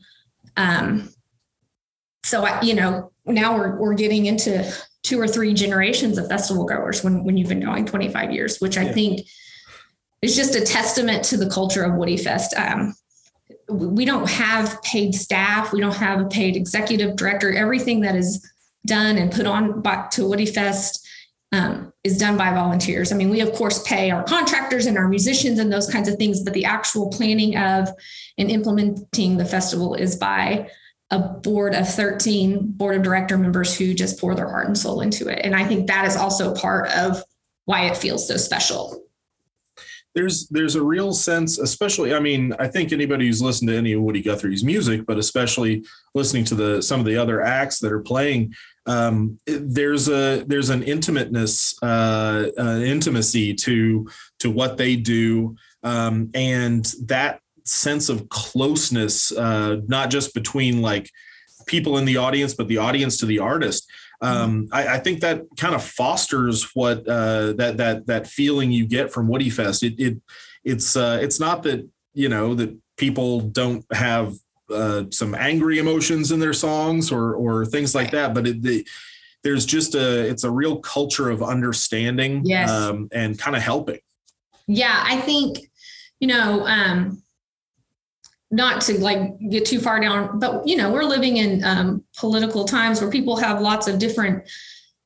Um, 0.57 1.09
so 2.25 2.45
I, 2.45 2.61
you 2.61 2.75
know, 2.75 3.11
now 3.27 3.57
we're 3.57 3.79
we're 3.79 3.95
getting 3.95 4.27
into 4.27 4.71
two 5.05 5.21
or 5.21 5.29
three 5.29 5.55
generations 5.55 6.19
of 6.19 6.29
festival 6.29 6.65
goers 6.65 7.05
when 7.05 7.23
when 7.23 7.37
you've 7.37 7.49
been 7.49 7.61
going 7.61 7.87
25 7.87 8.33
years, 8.33 8.59
which 8.59 8.77
I 8.77 8.85
Yeah. 8.85 8.93
think 8.93 9.21
is 10.23 10.35
just 10.35 10.57
a 10.57 10.63
testament 10.63 11.23
to 11.27 11.37
the 11.37 11.49
culture 11.49 11.85
of 11.85 11.95
Woody 11.95 12.17
Fest. 12.17 12.55
Um, 12.57 12.97
we 13.69 14.05
don't 14.05 14.29
have 14.29 14.83
paid 14.83 15.15
staff, 15.15 15.73
we 15.73 15.81
don't 15.81 15.95
have 15.95 16.21
a 16.21 16.27
paid 16.27 16.57
executive 16.57 17.17
director. 17.17 17.53
Everything 17.53 18.01
that 18.01 18.17
is 18.17 18.45
done 18.87 19.17
and 19.19 19.31
put 19.31 19.47
on 19.47 19.83
back 19.83 20.11
to 20.13 20.27
Woody 20.27 20.47
Fest 20.47 21.07
um, 21.53 21.93
is 22.03 22.19
done 22.19 22.37
by 22.37 22.53
volunteers. 22.53 23.13
I 23.13 23.17
mean, 23.17 23.31
we 23.31 23.41
of 23.41 23.53
course 23.53 23.83
pay 23.83 24.11
our 24.11 24.25
contractors 24.25 24.87
and 24.87 24.97
our 24.99 25.09
musicians 25.09 25.59
and 25.59 25.73
those 25.73 25.89
kinds 25.89 26.09
of 26.09 26.17
things, 26.17 26.43
but 26.43 26.55
the 26.55 26.65
actual 26.65 27.11
planning 27.11 27.57
of 27.57 27.89
and 28.39 28.51
implementing 28.51 29.37
the 29.37 29.45
festival 29.45 29.95
is 29.95 30.17
by 30.17 30.69
a 31.15 31.19
board 31.19 31.75
of 31.75 31.89
13 31.89 32.73
board 32.73 32.97
of 32.97 33.03
director 33.03 33.39
members 33.39 33.77
who 33.77 33.95
just 33.95 34.21
pour 34.21 34.35
their 34.35 34.49
heart 34.49 34.67
and 34.67 34.77
soul 34.77 35.01
into 35.01 35.29
it. 35.29 35.41
And 35.45 35.55
I 35.55 35.65
think 35.65 35.87
that 35.87 36.07
is 36.07 36.17
also 36.17 36.55
part 36.55 36.91
of 36.91 37.23
why 37.67 37.87
it 37.87 37.97
feels 37.97 38.27
so 38.27 38.37
special. 38.37 39.01
there's 40.15 40.49
there's 40.49 40.75
a 40.75 40.83
real 40.83 41.13
sense, 41.13 41.59
especially. 41.59 42.15
I 42.15 42.21
mean, 42.21 42.53
I 42.59 42.67
think 42.69 42.93
anybody 42.93 43.27
who's 43.27 43.43
listened 43.43 43.69
to 43.69 43.77
any 43.77 43.93
of 43.93 44.03
Woody 44.03 44.23
Guthrie's 44.23 44.65
music, 44.65 45.07
but 45.07 45.19
especially 45.19 45.85
listening 46.15 46.45
to 46.47 46.55
the 46.55 46.83
some 46.83 47.01
of 47.01 47.07
the 47.07 47.17
other 47.17 47.41
acts 47.41 47.79
that 47.81 47.93
are 47.93 48.01
playing, 48.01 48.55
um, 48.87 49.39
there's 49.47 50.09
a 50.09 50.45
there's 50.47 50.71
an 50.71 50.83
intimateness, 50.83 51.77
uh, 51.83 52.47
uh, 52.59 52.81
intimacy 52.81 53.55
to 53.55 54.09
to 54.41 54.51
what 54.51 54.77
they 54.77 54.97
do, 54.97 55.57
um, 55.83 56.31
and 56.35 56.93
that 57.05 57.41
sense 57.65 58.09
of 58.09 58.29
closeness, 58.29 59.33
uh, 59.33 59.81
not 59.87 60.11
just 60.11 60.35
between 60.35 60.83
like 60.83 61.11
people 61.67 61.99
in 61.99 62.05
the 62.05 62.17
audience, 62.17 62.55
but 62.55 62.69
the 62.69 62.79
audience 62.79 63.17
to 63.19 63.27
the 63.27 63.39
artist. 63.39 63.91
Um, 64.21 64.69
I, 64.73 64.89
I 64.89 64.99
think 64.99 65.21
that 65.21 65.43
kind 65.59 65.75
of 65.75 65.85
fosters 65.85 66.71
what 66.75 67.07
uh, 67.09 67.53
that 67.55 67.77
that 67.77 68.07
that 68.07 68.27
feeling 68.27 68.71
you 68.71 68.87
get 68.87 69.13
from 69.13 69.29
Woody 69.29 69.51
Fest. 69.51 69.83
It, 69.83 69.99
it 69.99 70.21
it's 70.63 70.97
uh, 70.97 71.19
it's 71.21 71.41
not 71.41 71.63
that 71.65 71.87
you 72.15 72.29
know 72.29 72.55
that 72.55 72.77
people 72.97 73.41
don't 73.41 73.85
have 73.93 74.35
uh, 74.71 75.05
some 75.11 75.35
angry 75.35 75.79
emotions 75.79 76.33
in 76.33 76.41
their 76.41 76.53
songs 76.55 77.13
or 77.13 77.35
or 77.35 77.67
things 77.67 77.95
like 77.95 78.13
that, 78.13 78.33
but 78.35 78.47
it, 78.47 78.63
the, 78.63 78.87
there's 79.43 79.67
just 79.67 79.95
a 79.95 80.27
it's 80.27 80.45
a 80.45 80.51
real 80.51 80.79
culture 80.79 81.29
of 81.29 81.43
understanding 81.43 82.43
Yes. 82.45 82.71
um, 82.71 83.09
and 83.13 83.39
kind 83.39 83.57
of 83.57 83.63
helping. 83.63 83.99
Yeah, 84.67 85.05
I 85.07 85.21
think, 85.21 85.71
you 86.19 86.29
know, 86.29 86.67
um, 86.67 87.23
not 88.55 88.81
to 88.83 89.01
like 89.01 89.39
get 89.51 89.67
too 89.67 89.81
far 89.81 90.01
down, 90.01 90.39
but 90.39 90.67
you 90.67 90.77
know, 90.77 90.93
we're 90.93 91.05
living 91.05 91.39
in 91.39 91.65
um, 91.65 92.05
political 92.17 92.65
times 92.65 93.01
where 93.01 93.11
people 93.11 93.37
have 93.37 93.61
lots 93.61 93.89
of 93.89 93.99
different 93.99 94.49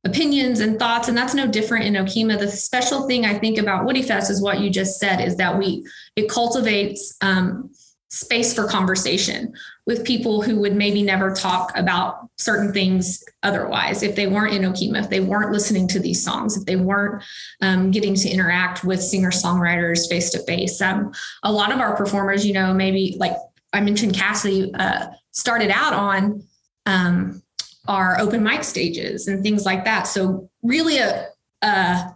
opinions 0.04 0.60
and 0.60 0.78
thoughts, 0.78 1.08
and 1.08 1.16
that's 1.16 1.34
no 1.34 1.46
different 1.46 1.86
in 1.86 1.94
Okemah. 1.94 2.38
The 2.38 2.50
special 2.50 3.06
thing 3.06 3.24
I 3.24 3.38
think 3.38 3.58
about 3.58 3.86
Woody 3.86 4.02
Fest 4.02 4.30
is 4.30 4.42
what 4.42 4.60
you 4.60 4.70
just 4.70 5.00
said 5.00 5.20
is 5.20 5.36
that 5.36 5.58
we 5.58 5.86
it 6.14 6.28
cultivates 6.28 7.16
um, 7.22 7.70
space 8.08 8.54
for 8.54 8.66
conversation 8.66 9.52
with 9.88 10.04
people 10.04 10.42
who 10.42 10.60
would 10.60 10.76
maybe 10.76 11.02
never 11.02 11.32
talk 11.32 11.72
about 11.74 12.28
certain 12.36 12.74
things 12.74 13.24
otherwise 13.42 14.02
if 14.02 14.14
they 14.14 14.26
weren't 14.26 14.52
in 14.52 14.70
Okemah, 14.70 15.04
if 15.04 15.08
they 15.08 15.20
weren't 15.20 15.50
listening 15.50 15.88
to 15.88 15.98
these 15.98 16.22
songs, 16.22 16.58
if 16.58 16.66
they 16.66 16.76
weren't 16.76 17.24
um, 17.62 17.90
getting 17.90 18.14
to 18.14 18.28
interact 18.28 18.84
with 18.84 19.02
singer 19.02 19.30
songwriters 19.30 20.06
face 20.06 20.28
to 20.32 20.40
face. 20.40 20.82
Um, 20.82 21.10
a 21.42 21.50
lot 21.50 21.72
of 21.72 21.80
our 21.80 21.96
performers, 21.96 22.44
you 22.44 22.52
know, 22.52 22.74
maybe 22.74 23.16
like 23.18 23.32
I 23.72 23.80
mentioned, 23.80 24.14
Cassidy 24.14 24.74
uh, 24.74 25.06
started 25.30 25.70
out 25.70 25.94
on 25.94 26.44
um, 26.84 27.42
our 27.86 28.20
open 28.20 28.42
mic 28.42 28.64
stages 28.64 29.26
and 29.26 29.42
things 29.42 29.64
like 29.64 29.86
that. 29.86 30.06
So 30.06 30.50
really, 30.62 30.98
a, 30.98 31.28
uh, 31.62 32.10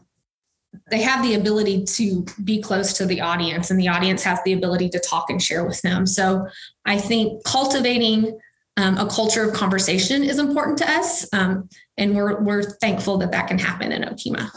they 0.92 1.00
have 1.00 1.22
the 1.22 1.34
ability 1.34 1.84
to 1.84 2.24
be 2.44 2.60
close 2.60 2.92
to 2.92 3.06
the 3.06 3.18
audience, 3.22 3.70
and 3.70 3.80
the 3.80 3.88
audience 3.88 4.22
has 4.24 4.38
the 4.44 4.52
ability 4.52 4.90
to 4.90 5.00
talk 5.00 5.30
and 5.30 5.42
share 5.42 5.64
with 5.64 5.80
them. 5.80 6.06
So 6.06 6.46
I 6.84 6.98
think 6.98 7.42
cultivating 7.44 8.38
um, 8.76 8.98
a 8.98 9.06
culture 9.08 9.42
of 9.42 9.54
conversation 9.54 10.22
is 10.22 10.38
important 10.38 10.76
to 10.78 10.90
us, 10.90 11.26
um, 11.32 11.70
and 11.96 12.14
we're 12.14 12.42
we're 12.42 12.62
thankful 12.62 13.16
that 13.18 13.32
that 13.32 13.48
can 13.48 13.58
happen 13.58 13.90
in 13.90 14.02
Okemah. 14.02 14.50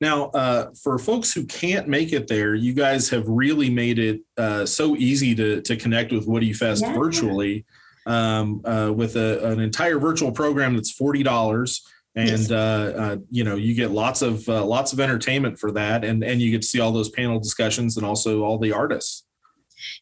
Now, 0.00 0.26
uh, 0.26 0.70
for 0.82 0.98
folks 0.98 1.32
who 1.32 1.44
can't 1.44 1.86
make 1.86 2.12
it 2.12 2.26
there, 2.26 2.56
you 2.56 2.72
guys 2.72 3.08
have 3.10 3.28
really 3.28 3.70
made 3.70 3.98
it 4.00 4.20
uh, 4.36 4.66
so 4.66 4.96
easy 4.96 5.36
to 5.36 5.62
to 5.62 5.76
connect 5.76 6.12
with 6.12 6.26
Woody 6.26 6.52
Fest 6.52 6.82
Yeah. 6.82 6.94
virtually 6.94 7.64
um, 8.06 8.60
uh, 8.64 8.92
with 8.92 9.14
a, 9.14 9.52
an 9.52 9.60
entire 9.60 10.00
virtual 10.00 10.32
program 10.32 10.74
that's 10.74 10.90
forty 10.90 11.22
dollars, 11.22 11.86
and 12.18 12.28
Yes. 12.28 12.50
uh, 12.50 12.94
uh, 12.96 13.16
you 13.30 13.44
know 13.44 13.54
you 13.54 13.74
get 13.74 13.92
lots 13.92 14.22
of 14.22 14.48
uh, 14.48 14.64
lots 14.64 14.92
of 14.92 14.98
entertainment 14.98 15.58
for 15.58 15.70
that, 15.72 16.04
and 16.04 16.24
and 16.24 16.42
you 16.42 16.50
get 16.50 16.62
to 16.62 16.68
see 16.68 16.80
all 16.80 16.90
those 16.90 17.10
panel 17.10 17.38
discussions 17.38 17.96
and 17.96 18.04
also 18.04 18.42
all 18.42 18.58
the 18.58 18.72
artists. 18.72 19.24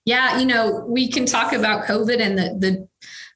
Yeah, 0.06 0.38
you 0.38 0.46
know, 0.46 0.84
we 0.88 1.10
can 1.10 1.26
talk 1.26 1.52
about 1.52 1.84
COVID 1.84 2.20
and 2.20 2.38
the 2.38 2.56
the 2.58 2.88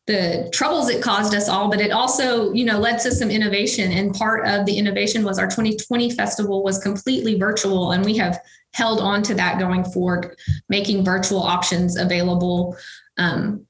the 0.07 0.51
troubles 0.53 0.89
it 0.89 1.03
caused 1.03 1.35
us 1.35 1.49
all, 1.49 1.69
but 1.71 1.81
it 1.81 1.93
also, 1.93 2.53
you 2.53 2.65
know, 2.65 2.79
led 2.79 2.99
to 3.01 3.13
some 3.13 3.31
innovation. 3.31 3.93
And 3.93 4.15
part 4.15 4.47
of 4.47 4.67
the 4.67 4.77
innovation 4.77 5.23
was 5.25 5.39
our 5.39 5.47
2020 5.47 6.11
festival 6.11 6.65
was 6.65 6.79
completely 6.79 7.39
virtual, 7.39 7.93
and 7.93 8.05
we 8.05 8.17
have 8.17 8.41
held 8.73 9.01
on 9.01 9.23
to 9.25 9.35
that 9.35 9.59
going 9.59 9.85
forward, 9.85 10.37
making 10.69 11.05
virtual 11.05 11.43
options 11.43 11.97
available 11.99 12.77
um, 13.19 13.67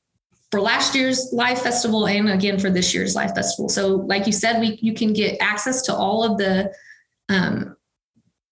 for 0.50 0.60
last 0.60 0.94
year's 0.94 1.28
live 1.32 1.60
festival 1.60 2.06
and 2.06 2.28
again 2.28 2.58
for 2.58 2.70
this 2.70 2.92
year's 2.92 3.14
live 3.14 3.34
festival. 3.34 3.68
So, 3.68 3.96
like 3.96 4.26
you 4.26 4.32
said, 4.32 4.60
we 4.60 4.78
you 4.82 4.94
can 4.94 5.12
get 5.12 5.40
access 5.40 5.82
to 5.82 5.94
all 5.94 6.24
of 6.24 6.38
the 6.38 6.72
um, 7.28 7.76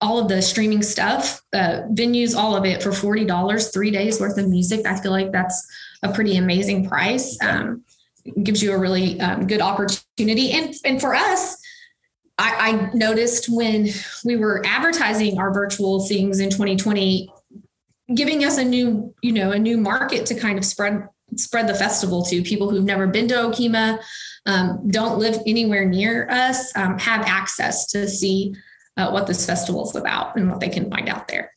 all 0.00 0.18
of 0.18 0.28
the 0.28 0.40
streaming 0.40 0.82
stuff, 0.82 1.42
uh, 1.52 1.82
venues, 1.90 2.36
all 2.36 2.56
of 2.56 2.64
it 2.64 2.82
for 2.82 2.92
forty 2.92 3.24
dollars, 3.24 3.70
three 3.70 3.90
days 3.90 4.20
worth 4.20 4.38
of 4.38 4.48
music. 4.48 4.86
I 4.86 5.00
feel 5.00 5.12
like 5.12 5.32
that's 5.32 5.66
a 6.02 6.12
pretty 6.12 6.36
amazing 6.36 6.88
price. 6.88 7.36
Um, 7.42 7.84
gives 8.42 8.62
you 8.62 8.72
a 8.72 8.78
really 8.78 9.20
um, 9.20 9.46
good 9.46 9.60
opportunity, 9.60 10.52
and 10.52 10.74
and 10.84 11.00
for 11.00 11.14
us, 11.14 11.56
I, 12.38 12.70
I 12.70 12.90
noticed 12.94 13.48
when 13.48 13.88
we 14.24 14.36
were 14.36 14.62
advertising 14.64 15.38
our 15.38 15.52
virtual 15.52 16.06
things 16.06 16.38
in 16.38 16.50
2020, 16.50 17.32
giving 18.14 18.44
us 18.44 18.58
a 18.58 18.64
new, 18.64 19.12
you 19.22 19.32
know, 19.32 19.50
a 19.50 19.58
new 19.58 19.76
market 19.76 20.26
to 20.26 20.36
kind 20.36 20.56
of 20.56 20.64
spread 20.64 21.08
spread 21.38 21.68
the 21.68 21.74
festival 21.74 22.22
to 22.24 22.42
people 22.42 22.70
who've 22.70 22.84
never 22.84 23.06
been 23.06 23.28
to 23.28 23.34
Okemah, 23.34 24.02
um, 24.46 24.88
don't 24.88 25.18
live 25.18 25.40
anywhere 25.46 25.84
near 25.84 26.28
us, 26.30 26.74
um, 26.76 26.98
have 26.98 27.22
access 27.26 27.86
to 27.88 28.08
see 28.08 28.54
uh, 28.96 29.10
what 29.10 29.26
this 29.26 29.46
festival 29.46 29.88
is 29.88 29.94
about 29.94 30.36
and 30.36 30.50
what 30.50 30.60
they 30.60 30.68
can 30.68 30.90
find 30.90 31.08
out 31.08 31.28
there. 31.28 31.52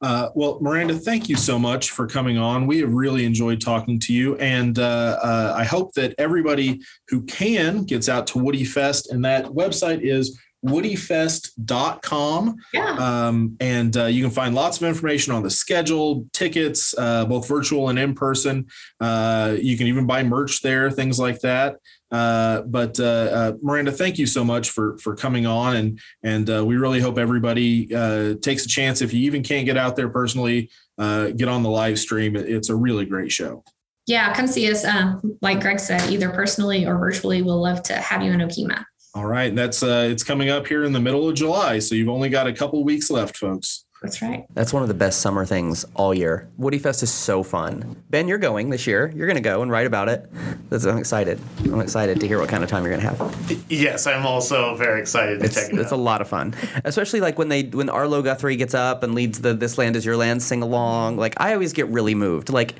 Uh, 0.00 0.30
well, 0.34 0.58
Miranda, 0.60 0.94
thank 0.94 1.28
you 1.28 1.36
so 1.36 1.58
much 1.58 1.90
for 1.90 2.08
coming 2.08 2.36
on. 2.36 2.66
We 2.66 2.80
have 2.80 2.92
really 2.92 3.24
enjoyed 3.24 3.60
talking 3.60 4.00
to 4.00 4.12
you, 4.12 4.36
and 4.38 4.76
uh, 4.76 5.18
uh, 5.22 5.54
I 5.56 5.62
hope 5.62 5.92
that 5.94 6.14
everybody 6.18 6.80
who 7.08 7.22
can 7.22 7.84
gets 7.84 8.08
out 8.08 8.26
to 8.28 8.38
Woody 8.38 8.64
Fest, 8.64 9.12
and 9.12 9.24
that 9.24 9.44
website 9.46 10.00
is 10.00 10.40
woodyfest.com. 10.64 12.56
Yeah. 12.72 12.94
Um, 12.94 13.56
and 13.60 13.96
uh, 13.96 14.04
you 14.06 14.22
can 14.22 14.30
find 14.30 14.54
lots 14.54 14.76
of 14.76 14.84
information 14.84 15.32
on 15.32 15.42
the 15.42 15.50
schedule, 15.50 16.26
tickets, 16.32 16.94
uh, 16.96 17.24
both 17.24 17.48
virtual 17.48 17.88
and 17.88 17.98
in 17.98 18.14
person. 18.14 18.66
Uh, 19.00 19.56
you 19.60 19.76
can 19.76 19.86
even 19.88 20.06
buy 20.06 20.22
merch 20.22 20.62
there, 20.62 20.90
things 20.90 21.18
like 21.18 21.40
that. 21.40 21.76
Uh, 22.12 22.60
but 22.62 23.00
uh, 23.00 23.04
uh, 23.04 23.52
Miranda, 23.62 23.90
thank 23.90 24.18
you 24.18 24.26
so 24.26 24.44
much 24.44 24.68
for 24.68 24.98
for 24.98 25.16
coming 25.16 25.46
on, 25.46 25.76
and 25.76 26.00
and 26.22 26.50
uh, 26.50 26.62
we 26.62 26.76
really 26.76 27.00
hope 27.00 27.16
everybody 27.16 27.92
uh, 27.94 28.34
takes 28.34 28.66
a 28.66 28.68
chance. 28.68 29.00
If 29.00 29.14
you 29.14 29.20
even 29.22 29.42
can't 29.42 29.64
get 29.64 29.78
out 29.78 29.96
there 29.96 30.10
personally, 30.10 30.70
uh, 30.98 31.28
get 31.28 31.48
on 31.48 31.62
the 31.62 31.70
live 31.70 31.98
stream. 31.98 32.36
It's 32.36 32.68
a 32.68 32.76
really 32.76 33.06
great 33.06 33.32
show. 33.32 33.64
Yeah, 34.06 34.34
come 34.34 34.46
see 34.46 34.70
us. 34.70 34.84
Um, 34.84 35.38
like 35.40 35.60
Greg 35.60 35.80
said, 35.80 36.10
either 36.10 36.28
personally 36.30 36.84
or 36.84 36.98
virtually. 36.98 37.40
We'll 37.40 37.62
love 37.62 37.82
to 37.84 37.94
have 37.94 38.22
you 38.22 38.32
in 38.32 38.40
Okemah. 38.40 38.84
All 39.14 39.26
right, 39.26 39.54
that's 39.54 39.82
uh, 39.82 40.08
it's 40.10 40.24
coming 40.24 40.48
up 40.48 40.66
here 40.66 40.84
in 40.84 40.92
the 40.92 41.00
middle 41.00 41.28
of 41.28 41.34
July, 41.34 41.78
so 41.80 41.94
you've 41.94 42.08
only 42.08 42.30
got 42.30 42.46
a 42.46 42.52
couple 42.52 42.82
weeks 42.82 43.10
left, 43.10 43.36
folks. 43.36 43.84
That's 44.02 44.20
right. 44.20 44.46
That's 44.54 44.72
one 44.72 44.82
of 44.82 44.88
the 44.88 44.94
best 44.94 45.20
summer 45.20 45.46
things 45.46 45.84
all 45.94 46.12
year. 46.12 46.48
Woody 46.56 46.78
Fest 46.78 47.02
is 47.02 47.12
so 47.12 47.42
fun. 47.42 48.02
Ben, 48.10 48.26
you're 48.26 48.38
going 48.38 48.70
this 48.70 48.86
year. 48.86 49.12
You're 49.14 49.26
going 49.26 49.36
to 49.36 49.42
go 49.42 49.62
and 49.62 49.70
write 49.70 49.86
about 49.86 50.08
it. 50.08 50.28
That's, 50.70 50.84
I'm 50.84 50.98
excited. 50.98 51.40
I'm 51.64 51.80
excited 51.80 52.18
to 52.20 52.26
hear 52.26 52.40
what 52.40 52.48
kind 52.48 52.64
of 52.64 52.70
time 52.70 52.82
you're 52.84 52.96
going 52.96 53.02
to 53.02 53.14
have. 53.14 53.64
Yes, 53.70 54.06
I'm 54.06 54.26
also 54.26 54.74
very 54.74 55.00
excited 55.00 55.38
to 55.38 55.46
It's, 55.46 55.54
check 55.54 55.72
it 55.72 55.78
it's 55.78 55.92
a 55.92 55.96
lot 55.96 56.20
of 56.20 56.28
fun, 56.28 56.54
especially 56.84 57.20
like 57.20 57.38
when 57.38 57.48
they 57.48 57.62
when 57.64 57.88
Arlo 57.88 58.22
Guthrie 58.22 58.56
gets 58.56 58.74
up 58.74 59.02
and 59.02 59.14
leads 59.14 59.40
the 59.40 59.54
"This 59.54 59.78
Land 59.78 59.96
Is 59.96 60.04
Your 60.04 60.16
Land" 60.16 60.42
sing 60.42 60.62
along. 60.62 61.16
Like 61.16 61.34
I 61.40 61.52
always 61.52 61.72
get 61.72 61.86
really 61.88 62.14
moved. 62.14 62.50
Like 62.50 62.74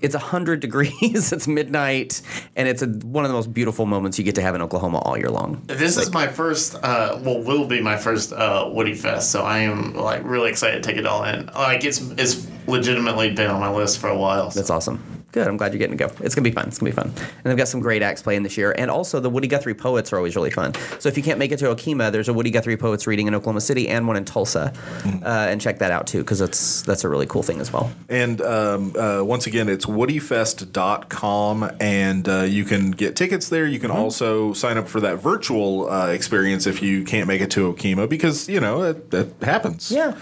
it's 0.00 0.14
hundred 0.14 0.60
degrees, 0.66 1.32
it's 1.32 1.46
midnight, 1.46 2.20
and 2.56 2.68
it's 2.68 2.82
a, 2.82 2.86
one 2.86 3.24
of 3.24 3.30
the 3.30 3.34
most 3.34 3.52
beautiful 3.54 3.86
moments 3.86 4.18
you 4.18 4.24
get 4.24 4.34
to 4.36 4.42
have 4.42 4.54
in 4.54 4.62
Oklahoma 4.62 4.98
all 4.98 5.16
year 5.16 5.30
long. 5.30 5.62
This 5.66 5.96
is 5.96 6.12
my 6.12 6.26
first, 6.26 6.74
uh, 6.82 7.18
well, 7.22 7.42
will 7.42 7.66
be 7.66 7.80
my 7.80 7.96
first 7.96 8.32
uh, 8.32 8.68
Woody 8.72 8.94
Fest, 8.94 9.30
so 9.30 9.42
I 9.42 9.58
am 9.58 9.94
like 9.94 10.22
really 10.24 10.50
excited 10.50 10.63
to 10.72 10.80
take 10.80 10.96
it 10.96 11.06
all 11.06 11.24
in. 11.24 11.46
Like 11.46 11.84
it's 11.84 12.00
it's 12.12 12.46
legitimately 12.66 13.32
been 13.32 13.50
on 13.50 13.60
my 13.60 13.70
list 13.70 13.98
for 13.98 14.08
a 14.08 14.16
while. 14.16 14.50
That's 14.50 14.70
awesome. 14.70 15.23
Good. 15.34 15.48
I'm 15.48 15.56
glad 15.56 15.72
you're 15.72 15.80
getting 15.80 15.98
to 15.98 16.06
go. 16.06 16.14
It's 16.20 16.36
gonna 16.36 16.44
be 16.44 16.52
fun. 16.52 16.68
It's 16.68 16.78
gonna 16.78 16.92
be 16.92 16.94
fun. 16.94 17.08
And 17.08 17.42
they've 17.42 17.56
got 17.56 17.66
some 17.66 17.80
great 17.80 18.02
acts 18.02 18.22
playing 18.22 18.44
this 18.44 18.56
year. 18.56 18.72
And 18.78 18.88
also 18.88 19.18
the 19.18 19.28
Woody 19.28 19.48
Guthrie 19.48 19.74
poets 19.74 20.12
are 20.12 20.16
always 20.16 20.36
really 20.36 20.52
fun. 20.52 20.74
So 21.00 21.08
if 21.08 21.16
you 21.16 21.24
can't 21.24 21.40
make 21.40 21.50
it 21.50 21.56
to 21.56 21.64
Okemah, 21.64 22.12
there's 22.12 22.28
a 22.28 22.32
Woody 22.32 22.52
Guthrie 22.52 22.76
poets 22.76 23.08
reading 23.08 23.26
in 23.26 23.34
Oklahoma 23.34 23.60
City 23.60 23.88
and 23.88 24.06
one 24.06 24.14
in 24.14 24.24
Tulsa, 24.24 24.72
uh, 25.04 25.26
and 25.26 25.60
check 25.60 25.80
that 25.80 25.90
out 25.90 26.06
too 26.06 26.18
because 26.18 26.38
that's 26.38 26.82
that's 26.82 27.02
a 27.02 27.08
really 27.08 27.26
cool 27.26 27.42
thing 27.42 27.60
as 27.60 27.72
well. 27.72 27.90
And 28.08 28.40
um, 28.42 28.94
uh, 28.96 29.24
once 29.24 29.48
again, 29.48 29.68
it's 29.68 29.86
woodyfest.com, 29.86 31.70
and 31.80 32.28
uh, 32.28 32.42
you 32.42 32.64
can 32.64 32.92
get 32.92 33.16
tickets 33.16 33.48
there. 33.48 33.66
You 33.66 33.80
can 33.80 33.90
also 33.90 34.52
sign 34.52 34.78
up 34.78 34.86
for 34.86 35.00
that 35.00 35.16
virtual 35.16 35.90
uh, 35.90 36.10
experience 36.10 36.68
if 36.68 36.80
you 36.80 37.02
can't 37.02 37.26
make 37.26 37.40
it 37.40 37.50
to 37.50 37.72
Okemah, 37.72 38.08
because, 38.08 38.48
you 38.48 38.60
know, 38.60 38.82
it, 38.82 39.10
that 39.10 39.32
happens. 39.42 39.90
Yeah. 39.90 40.16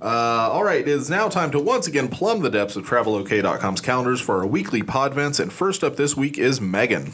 Uh, 0.00 0.48
all 0.50 0.64
right, 0.64 0.80
it 0.80 0.88
is 0.88 1.10
now 1.10 1.28
time 1.28 1.50
to 1.50 1.60
once 1.60 1.86
again 1.86 2.08
plumb 2.08 2.40
the 2.40 2.50
depths 2.50 2.76
of 2.76 2.86
TravelOK.com's 2.86 3.82
calendars 3.82 4.22
for 4.22 4.40
our 4.40 4.53
weekly 4.54 4.84
podvents. 4.84 5.40
And 5.40 5.52
first 5.52 5.82
up 5.82 5.96
this 5.96 6.16
week 6.16 6.38
is 6.38 6.60
Megan. 6.60 7.06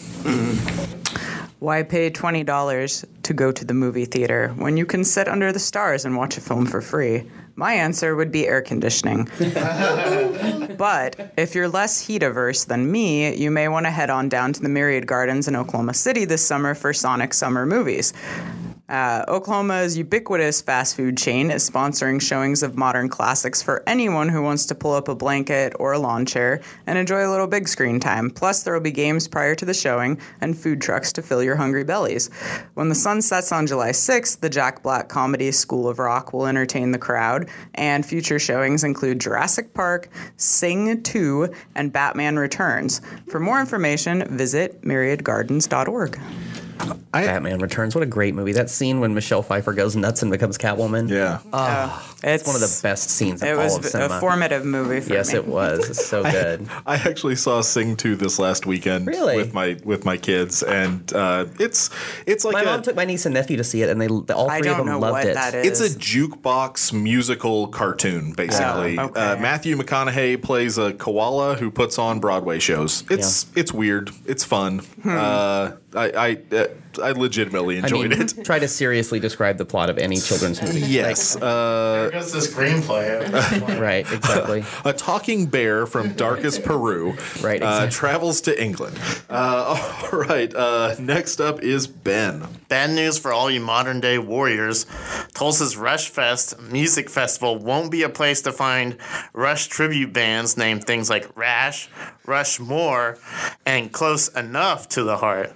Why 1.58 1.82
pay 1.82 2.10
$20 2.10 3.04
to 3.22 3.32
go 3.32 3.50
to 3.50 3.64
the 3.64 3.72
movie 3.72 4.04
theater 4.04 4.52
when 4.58 4.76
you 4.76 4.84
can 4.84 5.04
sit 5.04 5.26
under 5.26 5.50
the 5.50 5.58
stars 5.58 6.04
and 6.04 6.18
watch 6.18 6.36
a 6.36 6.42
film 6.42 6.66
for 6.66 6.82
free? 6.82 7.30
My 7.54 7.72
answer 7.72 8.14
would 8.14 8.30
be 8.30 8.46
air 8.46 8.60
conditioning. 8.60 9.26
but 10.76 11.32
if 11.38 11.54
you're 11.54 11.68
less 11.68 12.06
heat 12.06 12.22
averse 12.22 12.64
than 12.64 12.92
me, 12.92 13.34
you 13.34 13.50
may 13.50 13.68
want 13.68 13.86
to 13.86 13.90
head 13.90 14.10
on 14.10 14.28
down 14.28 14.52
to 14.52 14.60
the 14.60 14.68
Myriad 14.68 15.06
Gardens 15.06 15.48
in 15.48 15.56
Oklahoma 15.56 15.94
City 15.94 16.26
this 16.26 16.46
summer 16.46 16.74
for 16.74 16.92
Sonic 16.92 17.32
Summer 17.32 17.64
Movies. 17.64 18.12
Uh, 18.90 19.24
Oklahoma's 19.28 19.96
ubiquitous 19.96 20.60
fast 20.60 20.96
food 20.96 21.16
chain 21.16 21.52
is 21.52 21.68
sponsoring 21.68 22.20
showings 22.20 22.64
of 22.64 22.76
modern 22.76 23.08
classics 23.08 23.62
for 23.62 23.84
anyone 23.86 24.28
who 24.28 24.42
wants 24.42 24.66
to 24.66 24.74
pull 24.74 24.92
up 24.92 25.06
a 25.06 25.14
blanket 25.14 25.72
or 25.78 25.92
a 25.92 25.98
lawn 25.98 26.26
chair 26.26 26.60
and 26.88 26.98
enjoy 26.98 27.24
a 27.24 27.30
little 27.30 27.46
big 27.46 27.68
screen 27.68 28.00
time. 28.00 28.30
Plus, 28.30 28.64
there 28.64 28.74
will 28.74 28.80
be 28.80 28.90
games 28.90 29.28
prior 29.28 29.54
to 29.54 29.64
the 29.64 29.72
showing 29.72 30.20
and 30.40 30.58
food 30.58 30.80
trucks 30.80 31.12
to 31.12 31.22
fill 31.22 31.40
your 31.40 31.54
hungry 31.54 31.84
bellies. 31.84 32.30
When 32.74 32.88
the 32.88 32.96
sun 32.96 33.22
sets 33.22 33.52
on 33.52 33.68
July 33.68 33.90
6th, 33.90 34.40
the 34.40 34.50
Jack 34.50 34.82
Black 34.82 35.08
comedy 35.08 35.52
School 35.52 35.88
of 35.88 36.00
Rock 36.00 36.32
will 36.32 36.46
entertain 36.46 36.90
the 36.90 36.98
crowd, 36.98 37.48
and 37.74 38.04
future 38.04 38.40
showings 38.40 38.82
include 38.82 39.20
Jurassic 39.20 39.72
Park, 39.72 40.08
Sing 40.36 41.00
2, 41.00 41.48
and 41.76 41.92
Batman 41.92 42.40
Returns. 42.40 43.00
For 43.28 43.38
more 43.38 43.60
information, 43.60 44.36
visit 44.36 44.82
myriadgardens.org. 44.82 46.18
Batman 47.12 47.58
Returns. 47.58 47.94
What 47.94 48.02
a 48.02 48.06
great 48.06 48.34
movie. 48.34 48.52
That 48.52 48.70
scene 48.70 49.00
when 49.00 49.14
Michelle 49.14 49.42
Pfeiffer 49.42 49.72
goes 49.72 49.96
nuts 49.96 50.22
and 50.22 50.30
becomes 50.30 50.58
Catwoman. 50.58 51.08
Yeah. 51.08 51.38
It's 52.22 52.46
one 52.46 52.54
of 52.54 52.60
the 52.60 52.80
best 52.82 53.08
scenes 53.10 53.42
of 53.42 53.48
It 53.48 53.56
all 53.56 53.64
was 53.64 53.94
of 53.94 54.10
a 54.10 54.20
formative 54.20 54.64
movie 54.64 55.00
for 55.00 55.12
yes, 55.14 55.32
me. 55.32 55.38
it 55.38 55.46
was. 55.46 55.88
It's 55.88 56.06
so 56.06 56.22
good. 56.30 56.68
I 56.86 56.96
actually 56.96 57.36
saw 57.36 57.62
Sing 57.62 57.96
2 57.96 58.16
this 58.16 58.38
last 58.38 58.66
weekend 58.66 59.06
Really? 59.06 59.36
with 59.36 59.54
my 59.54 59.78
with 59.84 60.04
my 60.04 60.16
kids, 60.18 60.62
and 60.62 61.10
uh, 61.14 61.46
it's 61.58 61.88
it's 62.26 62.44
like 62.44 62.52
my 62.52 62.62
a, 62.62 62.64
mom 62.66 62.82
took 62.82 62.94
my 62.94 63.04
niece 63.06 63.24
and 63.24 63.32
nephew 63.34 63.56
to 63.56 63.64
see 63.64 63.82
it, 63.82 63.88
and 63.88 64.00
they 64.00 64.08
all 64.08 64.50
three 64.50 64.68
of 64.68 64.76
them 64.76 64.86
know 64.86 64.98
loved 64.98 65.12
what 65.12 65.26
it. 65.26 65.34
that 65.34 65.54
is. 65.54 65.80
It's 65.80 65.94
a 65.94 65.98
jukebox 65.98 66.92
musical 66.92 67.68
cartoon, 67.68 68.32
basically. 68.32 68.98
Oh, 68.98 69.06
okay. 69.06 69.20
uh, 69.20 69.36
Matthew 69.40 69.76
McConaughey 69.76 70.42
plays 70.42 70.76
a 70.76 70.92
koala 70.92 71.54
who 71.56 71.70
puts 71.70 71.98
on 71.98 72.20
Broadway 72.20 72.58
shows. 72.58 73.04
It's 73.10 73.46
it's 73.56 73.72
weird. 73.72 74.10
It's 74.26 74.44
fun. 74.44 74.80
Hmm. 75.02 75.08
Uh, 75.16 75.70
I 75.94 76.10
I, 76.10 76.56
uh, 76.56 76.66
I 77.02 77.12
legitimately 77.12 77.76
I 77.76 77.80
enjoyed 77.80 78.10
mean, 78.10 78.20
it. 78.22 78.44
try 78.44 78.58
to 78.58 78.68
seriously 78.68 79.20
describe 79.20 79.58
the 79.58 79.64
plot 79.64 79.90
of 79.90 79.98
any 79.98 80.18
children's 80.18 80.60
movie. 80.62 80.80
Yes, 80.80 81.36
uh, 81.36 82.08
There 82.10 82.20
goes 82.20 82.32
the 82.32 82.38
screenplay. 82.40 83.20
Right, 83.80 84.10
exactly. 84.12 84.64
a 84.84 84.92
talking 84.92 85.46
bear 85.46 85.86
from 85.86 86.12
darkest 86.14 86.62
Peru, 86.64 87.14
Right, 87.42 87.62
uh, 87.62 87.66
exactly. 87.66 87.90
travels 87.90 88.40
to 88.42 88.62
England. 88.62 88.98
Uh, 89.28 90.06
all 90.12 90.18
right, 90.18 90.52
uh, 90.54 90.94
next 90.98 91.40
up 91.40 91.62
is 91.62 91.86
Ben. 91.86 92.46
Bad 92.68 92.90
news 92.90 93.18
for 93.18 93.32
all 93.32 93.50
you 93.50 93.60
modern 93.60 94.00
day 94.00 94.18
warriors. 94.18 94.86
Tulsa's 95.34 95.76
Rush 95.76 96.08
Fest 96.08 96.60
music 96.60 97.08
festival 97.10 97.56
won't 97.58 97.90
be 97.90 98.02
a 98.02 98.08
place 98.08 98.42
to 98.42 98.52
find 98.52 98.96
Rush 99.32 99.66
tribute 99.68 100.12
bands 100.12 100.56
named 100.56 100.84
things 100.84 101.08
like 101.10 101.28
Rash, 101.36 101.88
Rushmore, 102.26 103.18
and 103.66 103.90
Close 103.92 104.28
Enough 104.28 104.88
to 104.90 105.02
the 105.02 105.16
Heart. 105.16 105.52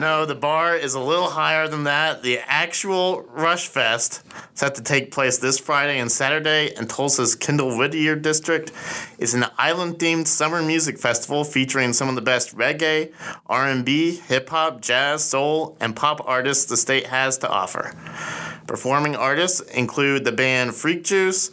no, 0.00 0.09
the 0.10 0.34
bar 0.34 0.76
is 0.76 0.94
a 0.94 1.00
little 1.00 1.30
higher 1.30 1.68
than 1.68 1.84
that. 1.84 2.22
The 2.22 2.40
actual 2.40 3.22
Rush 3.22 3.68
Fest, 3.68 4.22
set 4.54 4.74
to 4.74 4.82
take 4.82 5.12
place 5.12 5.38
this 5.38 5.58
Friday 5.58 6.00
and 6.00 6.10
Saturday 6.10 6.74
in 6.76 6.88
Tulsa's 6.88 7.36
Kendall 7.36 7.78
Whittier 7.78 8.16
district, 8.16 8.72
is 9.18 9.34
an 9.34 9.46
island-themed 9.56 10.26
summer 10.26 10.62
music 10.62 10.98
festival 10.98 11.44
featuring 11.44 11.92
some 11.92 12.08
of 12.08 12.16
the 12.16 12.22
best 12.22 12.56
reggae, 12.56 13.12
R&B, 13.46 14.16
hip 14.16 14.48
hop, 14.50 14.80
jazz, 14.80 15.22
soul, 15.22 15.76
and 15.80 15.94
pop 15.94 16.20
artists 16.26 16.64
the 16.64 16.76
state 16.76 17.06
has 17.06 17.38
to 17.38 17.48
offer. 17.48 17.94
Performing 18.66 19.14
artists 19.14 19.60
include 19.60 20.24
the 20.24 20.32
band 20.32 20.74
Freak 20.74 21.04
Juice, 21.04 21.52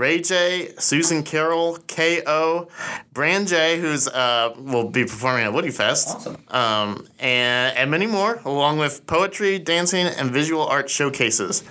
Ray 0.00 0.22
J, 0.22 0.72
Susan 0.78 1.22
Carroll, 1.22 1.76
K.O., 1.86 2.68
Brand 3.12 3.48
J, 3.48 3.78
who's 3.78 4.08
uh, 4.08 4.54
will 4.56 4.88
be 4.88 5.02
performing 5.04 5.44
at 5.44 5.52
Woody 5.52 5.70
Fest, 5.70 6.08
Awesome. 6.08 6.36
um, 6.48 7.06
and, 7.18 7.76
and 7.76 7.90
many 7.90 8.06
more, 8.06 8.40
along 8.46 8.78
with 8.78 9.06
poetry, 9.06 9.58
dancing, 9.58 10.06
and 10.06 10.30
visual 10.30 10.66
art 10.66 10.88
showcases. 10.88 11.62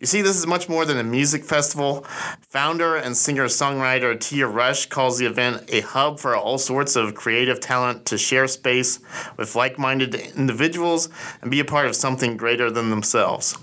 You 0.00 0.06
see, 0.06 0.20
this 0.20 0.36
is 0.36 0.46
much 0.46 0.68
more 0.68 0.84
than 0.84 0.98
a 0.98 1.02
music 1.02 1.44
festival. 1.44 2.02
Founder 2.50 2.96
and 2.96 3.16
singer 3.16 3.46
songwriter 3.46 4.20
Tia 4.20 4.46
Rush 4.46 4.86
calls 4.86 5.18
the 5.18 5.24
event 5.24 5.64
a 5.72 5.80
hub 5.80 6.20
for 6.20 6.36
all 6.36 6.58
sorts 6.58 6.94
of 6.94 7.14
creative 7.14 7.58
talent 7.58 8.04
to 8.06 8.18
share 8.18 8.48
space 8.48 8.98
with 9.38 9.56
like 9.56 9.78
minded 9.78 10.14
individuals 10.14 11.08
and 11.40 11.50
be 11.50 11.60
a 11.60 11.64
part 11.64 11.86
of 11.86 11.96
something 11.96 12.36
greater 12.36 12.70
than 12.70 12.90
themselves. 12.90 13.56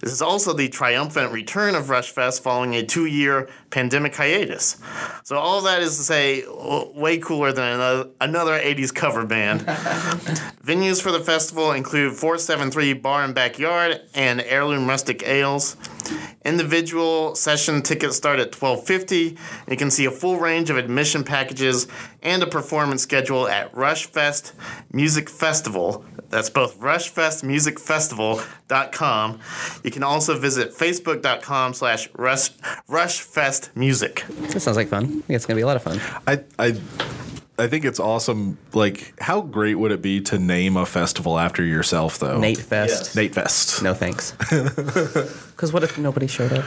This 0.00 0.12
is 0.12 0.22
also 0.22 0.52
the 0.52 0.68
triumphant 0.68 1.32
return 1.32 1.74
of 1.74 1.90
Rush 1.90 2.10
Fest 2.10 2.42
following 2.42 2.74
a 2.74 2.84
two 2.84 3.06
year 3.06 3.48
pandemic 3.70 4.14
hiatus. 4.14 4.80
So, 5.24 5.36
all 5.36 5.62
that 5.62 5.82
is 5.82 5.96
to 5.96 6.02
say, 6.02 6.44
way 6.94 7.18
cooler 7.18 7.52
than 7.52 7.74
another, 7.74 8.10
another 8.20 8.58
80s 8.58 8.94
cover 8.94 9.24
band. 9.24 9.60
Venues 10.64 11.02
for 11.02 11.10
the 11.10 11.20
festival 11.20 11.72
include 11.72 12.14
473 12.14 12.94
Bar 12.94 13.24
and 13.24 13.34
Backyard 13.34 14.00
and 14.14 14.40
Heirloom 14.40 14.86
Rustic 14.86 15.26
Ales. 15.26 15.76
Individual 16.44 17.34
session 17.34 17.80
tickets 17.82 18.16
start 18.16 18.38
at 18.38 18.54
1250. 18.54 19.36
You 19.70 19.76
can 19.76 19.90
see 19.90 20.04
a 20.06 20.10
full 20.10 20.38
range 20.38 20.68
of 20.70 20.76
admission 20.76 21.24
packages 21.24 21.86
and 22.22 22.42
a 22.42 22.46
performance 22.46 23.02
schedule 23.02 23.48
at 23.48 23.74
Rush 23.74 24.04
Fest 24.06 24.52
Music 24.92 25.28
Festival. 25.30 26.04
That's 26.30 26.48
both 26.50 26.78
rushfestmusicfestival.com. 26.80 29.40
You 29.84 29.90
can 29.90 30.02
also 30.02 30.38
visit 30.38 30.74
facebook.com 30.74 31.74
slash 31.74 32.08
rush 32.14 32.50
rushfestmusic. 32.88 34.26
That 34.52 34.60
sounds 34.60 34.76
like 34.78 34.88
fun. 34.88 35.04
I 35.04 35.08
think 35.08 35.24
it's 35.28 35.44
gonna 35.46 35.56
be 35.56 35.62
a 35.62 35.66
lot 35.66 35.76
of 35.76 35.82
fun. 35.82 36.00
I 36.26 36.40
I 36.58 36.74
I 37.58 37.68
think 37.68 37.84
it's 37.84 38.00
awesome. 38.00 38.56
Like, 38.72 39.12
how 39.20 39.42
great 39.42 39.74
would 39.74 39.92
it 39.92 40.00
be 40.02 40.20
to 40.22 40.38
name 40.38 40.76
a 40.76 40.86
festival 40.86 41.38
after 41.38 41.62
yourself, 41.62 42.18
though? 42.18 42.38
Nate 42.40 42.58
Fest. 42.58 43.14
Nate 43.14 43.34
Fest. 43.34 43.82
No 43.82 43.94
thanks. 43.94 44.34
Because 45.62 45.72
what 45.72 45.84
if 45.84 45.96
nobody 45.96 46.26
showed 46.26 46.52
up? 46.52 46.64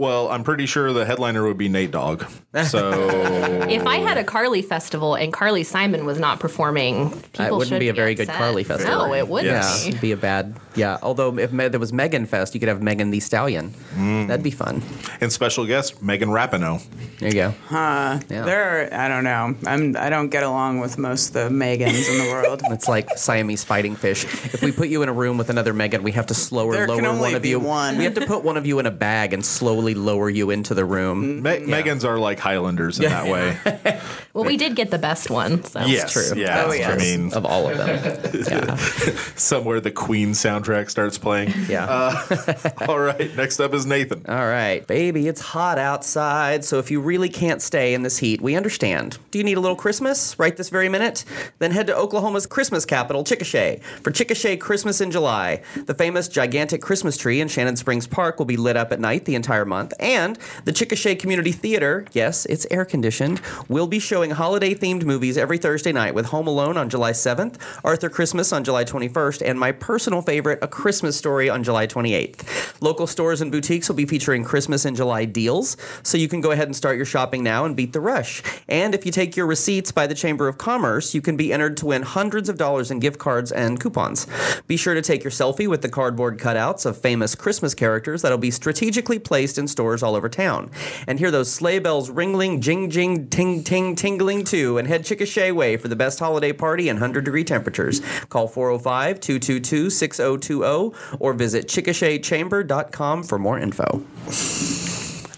Well, 0.00 0.30
I'm 0.30 0.44
pretty 0.44 0.64
sure 0.64 0.94
the 0.94 1.04
headliner 1.04 1.44
would 1.46 1.58
be 1.58 1.68
Nate 1.68 1.90
Dogg. 1.90 2.24
So 2.66 2.90
If 3.68 3.86
I 3.86 3.96
had 3.96 4.16
a 4.16 4.24
Carly 4.24 4.62
festival 4.62 5.14
and 5.14 5.30
Carly 5.30 5.62
Simon 5.62 6.06
was 6.06 6.18
not 6.18 6.40
performing, 6.40 7.10
people 7.10 7.20
That 7.34 7.52
wouldn't 7.52 7.68
should 7.68 7.80
be 7.80 7.90
a 7.90 7.92
very 7.92 8.14
good 8.14 8.22
upset. 8.28 8.38
Carly 8.40 8.64
festival. 8.64 9.08
No, 9.08 9.14
it 9.14 9.28
wouldn't 9.28 9.52
Yes. 9.52 9.82
be. 9.82 9.88
It'd 9.90 10.00
be 10.00 10.12
a 10.12 10.16
bad. 10.16 10.56
Yeah. 10.74 10.96
Although 11.02 11.38
if 11.38 11.52
me, 11.52 11.68
there 11.68 11.78
was 11.78 11.92
Megan 11.92 12.24
Fest, 12.24 12.54
you 12.54 12.60
could 12.60 12.70
have 12.70 12.80
Megan 12.80 13.10
Thee 13.10 13.20
Stallion. 13.20 13.74
Mm. 13.94 14.28
That'd 14.28 14.42
be 14.42 14.50
fun. 14.50 14.82
and 15.20 15.30
special 15.30 15.66
guest 15.66 16.02
Megan 16.02 16.30
Rapinoe. 16.30 16.82
There 17.18 17.28
you 17.28 17.34
go. 17.34 17.54
Huh. 17.68 18.20
Yeah. 18.30 18.44
There 18.46 18.62
are, 18.64 18.94
I 19.04 19.06
don't 19.08 19.24
know. 19.24 19.54
I'm, 19.66 19.94
I 19.98 20.08
don't 20.08 20.30
get 20.30 20.44
along 20.44 20.80
with 20.80 20.96
most 20.96 21.28
of 21.28 21.34
the 21.34 21.50
Megans 21.54 22.08
in 22.10 22.16
the 22.24 22.30
world. 22.32 22.62
It's 22.70 22.88
like 22.88 23.18
Siamese 23.18 23.64
fighting 23.64 23.96
fish. 23.96 24.24
If 24.24 24.62
we 24.62 24.72
put 24.72 24.88
you 24.88 25.02
in 25.02 25.10
a 25.10 25.12
room 25.12 25.36
with 25.36 25.50
another 25.50 25.74
Megan, 25.74 26.02
we 26.02 26.12
have 26.12 26.26
to 26.28 26.34
slower 26.34 26.72
There 26.72 26.88
lower 26.88 26.96
can 26.96 27.04
only 27.06 27.20
one 27.20 27.34
of 27.34 27.44
you. 27.44 27.60
one. 27.60 27.98
We 27.98 28.04
have 28.04 28.14
to 28.14 28.24
put 28.26 28.42
one 28.44 28.56
of 28.56 28.64
you 28.64 28.78
in 28.78 28.86
a 28.86 28.90
bag 28.90 29.34
and 29.34 29.44
slowly 29.44 29.89
lower 29.94 30.28
you 30.30 30.50
into 30.50 30.74
the 30.74 30.84
room. 30.84 31.42
Mm-hmm. 31.42 31.66
Me- 31.66 31.72
Megans 31.72 32.04
are 32.04 32.18
like 32.18 32.38
Highlanders 32.38 32.98
in 32.98 33.04
that 33.10 33.26
way. 33.26 34.00
Well, 34.32 34.44
we 34.44 34.56
did 34.56 34.76
get 34.76 34.92
the 34.92 34.98
best 34.98 35.28
one. 35.28 35.64
So. 35.64 35.80
yes, 35.86 36.12
true. 36.12 36.40
Yeah, 36.40 36.62
Oh, 36.64 36.70
I 36.70 36.76
yes. 36.76 37.00
mean, 37.00 37.32
Of 37.32 37.44
all 37.44 37.68
of 37.68 37.76
them. 37.76 38.44
yeah. 38.48 38.76
somewhere 39.34 39.80
the 39.80 39.90
Queen 39.90 40.30
soundtrack 40.34 40.88
starts 40.88 41.18
playing. 41.18 41.52
Yeah. 41.68 41.84
Uh, 41.86 42.70
all 42.86 43.00
right, 43.00 43.34
next 43.36 43.58
up 43.58 43.74
is 43.74 43.86
Nathan. 43.86 44.24
All 44.28 44.46
right, 44.46 44.86
baby, 44.86 45.26
it's 45.26 45.40
hot 45.40 45.78
outside, 45.78 46.64
so 46.64 46.78
if 46.78 46.92
you 46.92 47.00
really 47.00 47.28
can't 47.28 47.60
stay 47.60 47.92
in 47.92 48.02
this 48.04 48.18
heat, 48.18 48.40
we 48.40 48.54
understand. 48.54 49.18
Do 49.32 49.38
you 49.38 49.44
need 49.44 49.56
a 49.56 49.60
little 49.60 49.76
Christmas 49.76 50.38
right 50.38 50.56
this 50.56 50.68
very 50.68 50.88
minute? 50.88 51.24
Then 51.58 51.72
head 51.72 51.88
to 51.88 51.96
Oklahoma's 51.96 52.46
Christmas 52.46 52.84
capital, 52.84 53.24
Chickasha, 53.24 53.82
for 53.82 54.12
Chickasha 54.12 54.60
Christmas 54.60 55.00
in 55.00 55.10
July. 55.10 55.60
The 55.86 55.94
famous 55.94 56.28
gigantic 56.28 56.82
Christmas 56.82 57.16
tree 57.16 57.40
in 57.40 57.48
Shannon 57.48 57.74
Springs 57.74 58.06
Park 58.06 58.38
will 58.38 58.46
be 58.46 58.56
lit 58.56 58.76
up 58.76 58.92
at 58.92 59.00
night 59.00 59.24
the 59.24 59.34
entire 59.34 59.64
month, 59.64 59.79
and 59.98 60.38
the 60.64 60.72
Chickasha 60.72 61.18
Community 61.18 61.52
Theater, 61.52 62.06
yes, 62.12 62.46
it's 62.46 62.66
air 62.70 62.84
conditioned, 62.84 63.40
will 63.68 63.86
be 63.86 63.98
showing 63.98 64.30
holiday 64.30 64.74
themed 64.74 65.04
movies 65.04 65.38
every 65.38 65.58
Thursday 65.58 65.92
night 65.92 66.14
with 66.14 66.26
Home 66.26 66.46
Alone 66.46 66.76
on 66.76 66.88
July 66.88 67.12
7th, 67.12 67.56
Arthur 67.84 68.08
Christmas 68.08 68.52
on 68.52 68.64
July 68.64 68.84
21st, 68.84 69.42
and 69.44 69.58
my 69.58 69.72
personal 69.72 70.22
favorite, 70.22 70.58
A 70.62 70.68
Christmas 70.68 71.16
Story 71.16 71.48
on 71.48 71.64
July 71.64 71.86
28th. 71.86 72.80
Local 72.80 73.06
stores 73.06 73.40
and 73.40 73.50
boutiques 73.50 73.88
will 73.88 73.96
be 73.96 74.06
featuring 74.06 74.44
Christmas 74.44 74.84
in 74.84 74.94
July 74.94 75.24
deals, 75.24 75.76
so 76.02 76.18
you 76.18 76.28
can 76.28 76.40
go 76.40 76.50
ahead 76.50 76.68
and 76.68 76.76
start 76.76 76.96
your 76.96 77.06
shopping 77.06 77.42
now 77.42 77.64
and 77.64 77.76
beat 77.76 77.92
the 77.92 78.00
rush. 78.00 78.42
And 78.68 78.94
if 78.94 79.06
you 79.06 79.12
take 79.12 79.36
your 79.36 79.46
receipts 79.46 79.92
by 79.92 80.06
the 80.06 80.14
Chamber 80.14 80.48
of 80.48 80.58
Commerce, 80.58 81.14
you 81.14 81.22
can 81.22 81.36
be 81.36 81.52
entered 81.52 81.76
to 81.78 81.86
win 81.86 82.02
hundreds 82.02 82.48
of 82.48 82.58
dollars 82.58 82.90
in 82.90 83.00
gift 83.00 83.18
cards 83.18 83.52
and 83.52 83.80
coupons. 83.80 84.26
Be 84.66 84.76
sure 84.76 84.94
to 84.94 85.02
take 85.02 85.24
your 85.24 85.30
selfie 85.30 85.68
with 85.68 85.82
the 85.82 85.88
cardboard 85.88 86.38
cutouts 86.38 86.86
of 86.86 86.96
famous 86.98 87.34
Christmas 87.34 87.74
characters 87.74 88.22
that'll 88.22 88.38
be 88.38 88.50
strategically 88.50 89.18
placed 89.18 89.58
in 89.60 89.68
stores 89.68 90.02
all 90.02 90.16
over 90.16 90.28
town. 90.28 90.72
And 91.06 91.20
hear 91.20 91.30
those 91.30 91.52
sleigh 91.52 91.78
bells 91.78 92.10
ringling, 92.10 92.58
jing 92.58 92.90
jing, 92.90 93.28
ting 93.28 93.62
ting, 93.62 93.94
tingling 93.94 94.42
too, 94.42 94.78
and 94.78 94.88
head 94.88 95.04
Chickasha 95.04 95.52
way 95.52 95.76
for 95.76 95.86
the 95.86 95.94
best 95.94 96.18
holiday 96.18 96.52
party 96.52 96.88
in 96.88 96.96
100 96.96 97.24
degree 97.24 97.44
temperatures. 97.44 98.00
Call 98.28 98.48
405 98.48 99.20
222 99.20 99.90
6020 99.90 100.92
or 101.20 101.32
visit 101.32 101.68
chickashachamber.com 101.68 103.22
for 103.22 103.38
more 103.38 103.58
info. 103.58 104.02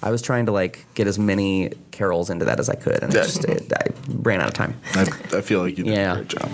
I 0.02 0.10
was 0.10 0.22
trying 0.22 0.46
to 0.46 0.52
like 0.52 0.84
get 0.94 1.06
as 1.06 1.18
many 1.18 1.72
carols 1.92 2.30
into 2.30 2.44
that 2.46 2.58
as 2.58 2.68
I 2.68 2.74
could, 2.74 3.02
and 3.02 3.12
I 3.12 3.22
just 3.22 3.44
it, 3.44 3.72
I 3.72 3.84
ran 4.08 4.40
out 4.40 4.48
of 4.48 4.54
time. 4.54 4.74
I, 4.94 5.02
I 5.36 5.40
feel 5.40 5.60
like 5.60 5.78
you 5.78 5.84
did 5.84 5.94
Yeah. 5.94 6.12
a 6.12 6.16
great 6.16 6.28
job. 6.28 6.50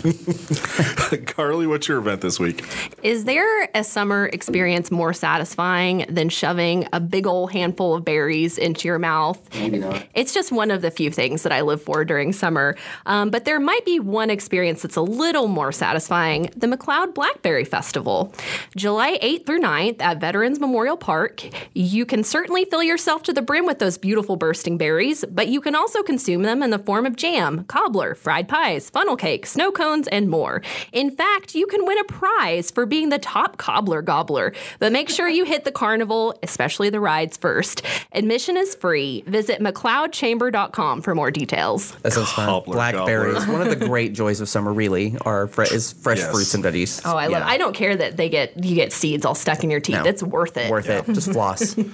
Carly, 1.26 1.66
what's 1.66 1.86
your 1.88 1.98
event 1.98 2.20
this 2.22 2.40
week? 2.40 2.64
Is 3.02 3.24
there 3.24 3.68
a 3.74 3.84
summer 3.84 4.26
experience 4.32 4.90
more 4.90 5.12
satisfying 5.12 6.06
than 6.08 6.28
shoving 6.30 6.88
a 6.92 7.00
big 7.00 7.26
old 7.26 7.52
handful 7.52 7.94
of 7.94 8.04
berries 8.04 8.56
into 8.58 8.88
your 8.88 8.98
mouth? 8.98 9.38
Maybe 9.54 9.78
not. 9.78 10.04
It's 10.14 10.32
just 10.32 10.52
one 10.52 10.70
of 10.70 10.82
the 10.82 10.90
few 10.90 11.10
things 11.10 11.42
that 11.42 11.52
I 11.52 11.60
live 11.60 11.82
for 11.82 12.04
during 12.04 12.32
summer. 12.32 12.76
Um, 13.06 13.30
but 13.30 13.44
there 13.44 13.60
might 13.60 13.84
be 13.84 14.00
one 14.00 14.30
experience 14.30 14.82
that's 14.82 14.96
a 14.96 15.02
little 15.02 15.48
more 15.48 15.72
satisfying 15.72 16.50
the 16.56 16.66
McLoud 16.66 17.14
Blackberry 17.14 17.64
Festival. 17.64 18.32
July 18.76 19.18
8th 19.22 19.46
through 19.46 19.60
9th 19.60 20.00
at 20.00 20.18
Veterans 20.20 20.58
Memorial 20.60 20.96
Park. 20.96 21.42
You 21.74 22.06
can 22.06 22.24
certainly 22.24 22.64
fill 22.64 22.82
yourself 22.82 23.22
to 23.24 23.32
the 23.32 23.42
brim 23.42 23.66
with 23.66 23.78
those 23.78 23.98
beautiful 23.98 24.36
bursting 24.36 24.69
berries, 24.78 25.24
but 25.30 25.48
you 25.48 25.60
can 25.60 25.74
also 25.74 26.02
consume 26.02 26.42
them 26.42 26.62
in 26.62 26.70
the 26.70 26.78
form 26.78 27.06
of 27.06 27.16
jam, 27.16 27.64
cobbler, 27.64 28.14
fried 28.14 28.48
pies, 28.48 28.90
funnel 28.90 29.16
cake, 29.16 29.46
snow 29.46 29.70
cones, 29.70 30.08
and 30.08 30.28
more. 30.28 30.62
In 30.92 31.10
fact, 31.10 31.54
you 31.54 31.66
can 31.66 31.84
win 31.86 31.98
a 31.98 32.04
prize 32.04 32.70
for 32.70 32.86
being 32.86 33.08
the 33.08 33.18
top 33.18 33.56
cobbler 33.56 34.02
gobbler. 34.02 34.52
But 34.78 34.92
make 34.92 35.08
sure 35.08 35.28
you 35.28 35.44
hit 35.44 35.64
the 35.64 35.72
carnival, 35.72 36.38
especially 36.42 36.90
the 36.90 37.00
rides 37.00 37.36
first. 37.36 37.82
Admission 38.12 38.56
is 38.56 38.74
free. 38.74 39.22
Visit 39.26 39.60
McLoudChamber.com 39.60 41.02
for 41.02 41.14
more 41.14 41.30
details. 41.30 41.92
That 42.02 42.12
sounds 42.12 42.30
fun. 42.32 42.62
Blackberries. 42.66 43.38
gobbler. 43.44 43.58
One 43.58 43.66
of 43.66 43.78
the 43.78 43.86
great 43.86 44.12
joys 44.12 44.40
of 44.40 44.48
summer, 44.48 44.72
really, 44.72 45.16
are 45.22 45.46
fre- 45.46 45.62
is 45.64 45.92
fresh 45.92 46.18
Yes. 46.18 46.30
fruits 46.32 46.54
and 46.54 46.64
veggies. 46.64 47.00
Oh, 47.04 47.16
I 47.16 47.26
love. 47.28 47.42
Yeah. 47.42 47.48
I 47.48 47.56
don't 47.58 47.74
care 47.74 47.96
that 47.96 48.16
they 48.16 48.28
get 48.28 48.62
you 48.64 48.74
get 48.74 48.92
seeds 48.92 49.24
all 49.24 49.34
stuck 49.34 49.62
in 49.64 49.70
your 49.70 49.80
teeth. 49.80 49.96
No. 49.96 50.04
It's 50.04 50.22
worth 50.22 50.56
it. 50.56 50.70
Worth 50.70 50.88
it. 50.88 51.04
Just 51.06 51.32
floss. 51.32 51.74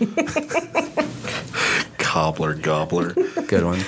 Cobbler 2.17 2.55
Gobbler. 2.55 3.13
Good 3.47 3.63
one. 3.63 3.85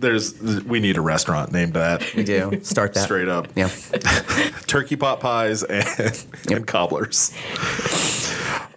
There's 0.00 0.34
we 0.64 0.80
need 0.80 0.96
a 0.96 1.00
restaurant 1.00 1.52
named 1.52 1.74
that. 1.74 2.12
We 2.16 2.24
do. 2.24 2.58
Start 2.64 2.94
that. 2.94 3.04
Straight 3.04 3.28
up. 3.28 3.46
Yeah. 3.54 3.68
Turkey 4.66 4.96
pot 4.96 5.20
pies 5.20 5.62
and, 5.62 6.26
and 6.50 6.66
cobblers. 6.66 7.30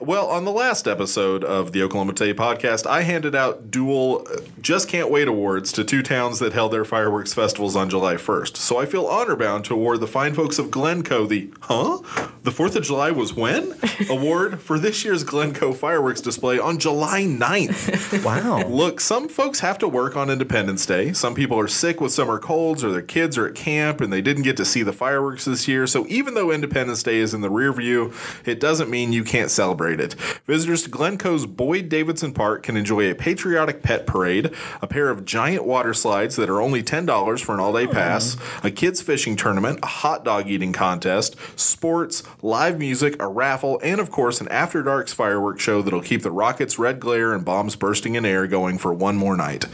Well, 0.09 0.25
on 0.25 0.43
the 0.43 0.51
last 0.51 0.87
episode 0.87 1.43
of 1.43 1.71
the 1.71 1.83
Oklahoma 1.83 2.13
Today 2.13 2.33
podcast, 2.33 2.87
I 2.87 3.03
handed 3.03 3.35
out 3.35 3.69
dual 3.69 4.25
uh, 4.27 4.37
Just 4.59 4.89
Can't 4.89 5.11
Wait 5.11 5.27
awards 5.27 5.71
to 5.73 5.83
two 5.83 6.01
towns 6.01 6.39
that 6.39 6.51
held 6.51 6.73
their 6.73 6.83
fireworks 6.83 7.31
festivals 7.31 7.75
on 7.75 7.91
July 7.91 8.15
1st. 8.15 8.57
So 8.57 8.79
I 8.79 8.87
feel 8.87 9.05
honor 9.05 9.35
bound 9.35 9.65
to 9.65 9.75
award 9.75 9.99
the 9.99 10.07
fine 10.07 10.33
folks 10.33 10.57
of 10.57 10.71
Glencoe 10.71 11.27
the, 11.27 11.53
huh? 11.61 11.99
The 12.41 12.49
4th 12.49 12.75
of 12.77 12.85
July 12.85 13.11
was 13.11 13.35
when? 13.35 13.75
award 14.09 14.59
for 14.59 14.79
this 14.79 15.05
year's 15.05 15.23
Glencoe 15.23 15.73
fireworks 15.73 16.21
display 16.21 16.57
on 16.57 16.79
July 16.79 17.25
9th. 17.25 18.23
Wow. 18.29 18.67
Look, 18.67 18.99
some 18.99 19.29
folks 19.29 19.59
have 19.59 19.77
to 19.79 19.87
work 19.87 20.15
on 20.15 20.29
Independence 20.29 20.85
Day. 20.85 21.13
Some 21.13 21.35
people 21.35 21.59
are 21.59 21.67
sick 21.67 22.01
with 22.01 22.11
summer 22.11 22.39
colds 22.39 22.83
or 22.83 22.91
their 22.91 23.01
kids 23.01 23.37
are 23.37 23.47
at 23.47 23.55
camp 23.55 24.01
and 24.01 24.11
they 24.11 24.21
didn't 24.21 24.43
get 24.43 24.57
to 24.57 24.65
see 24.65 24.83
the 24.83 24.91
fireworks 24.91 25.45
this 25.45 25.67
year. 25.67 25.85
So 25.87 26.05
even 26.07 26.33
though 26.33 26.51
Independence 26.51 27.03
Day 27.03 27.17
is 27.17 27.33
in 27.33 27.41
the 27.41 27.49
rear 27.49 27.71
view, 27.71 28.13
it 28.45 28.59
doesn't 28.59 28.89
mean 28.89 29.13
you 29.13 29.23
can't 29.23 29.51
celebrate 29.51 29.98
it. 29.99 30.13
Visitors 30.45 30.83
to 30.83 30.89
Glencoe's 30.89 31.45
Boyd 31.45 31.89
Davidson 31.89 32.33
Park 32.33 32.63
can 32.63 32.77
enjoy 32.77 33.09
a 33.09 33.15
patriotic 33.15 33.83
pet 33.83 34.05
parade, 34.05 34.51
a 34.81 34.87
pair 34.87 35.09
of 35.09 35.25
giant 35.25 35.65
water 35.65 35.93
slides 35.93 36.35
that 36.35 36.49
are 36.49 36.61
only 36.61 36.83
$10 36.83 37.41
for 37.41 37.53
an 37.53 37.59
all 37.59 37.73
day 37.73 37.85
hmm. 37.85 37.91
pass, 37.91 38.37
a 38.63 38.71
kids 38.71 39.01
fishing 39.01 39.35
tournament, 39.35 39.79
a 39.83 39.87
hot 39.87 40.23
dog 40.23 40.47
eating 40.47 40.73
contest, 40.73 41.35
sports, 41.59 42.23
live 42.41 42.79
music, 42.79 43.15
a 43.21 43.27
raffle, 43.27 43.79
and 43.83 43.99
of 43.99 44.11
course, 44.11 44.41
an 44.41 44.47
After 44.49 44.83
Darks 44.83 45.13
fireworks 45.13 45.61
show 45.61 45.81
that'll 45.81 46.01
keep 46.01 46.23
the 46.23 46.31
rockets' 46.31 46.79
red 46.79 46.99
glare 46.99 47.33
and 47.33 47.45
bombs 47.45 47.75
bursting 47.75 48.15
in 48.15 48.25
air 48.25 48.47
going 48.47 48.77
for 48.77 48.93
one 48.93 49.15
more 49.15 49.35
night. 49.35 49.65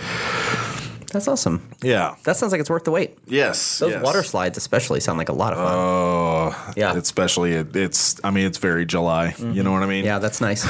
That's 1.16 1.30
awesome. 1.30 1.66
Yeah. 1.82 2.16
That 2.26 2.36
sounds 2.36 2.52
like 2.52 2.60
it's 2.60 2.70
worth 2.70 2.84
the 2.84 2.92
wait. 2.92 3.18
Yes. 3.26 3.80
Those 3.80 3.92
yes. 3.92 4.04
water 4.04 4.22
slides, 4.22 4.58
especially, 4.58 5.00
sound 5.00 5.18
like 5.18 5.30
a 5.30 5.34
lot 5.34 5.54
of 5.54 5.60
fun. 5.60 5.74
Oh, 5.74 6.74
Yeah. 6.76 6.94
Especially, 6.94 7.54
it, 7.54 7.74
it's. 7.74 8.20
I 8.22 8.32
mean, 8.32 8.46
it's 8.46 8.58
very 8.58 8.86
July. 8.86 9.34
You 9.40 9.64
know 9.64 9.72
what 9.72 9.82
I 9.82 9.86
mean? 9.86 10.04
yeah, 10.04 10.20
that's 10.20 10.42
nice. 10.42 10.66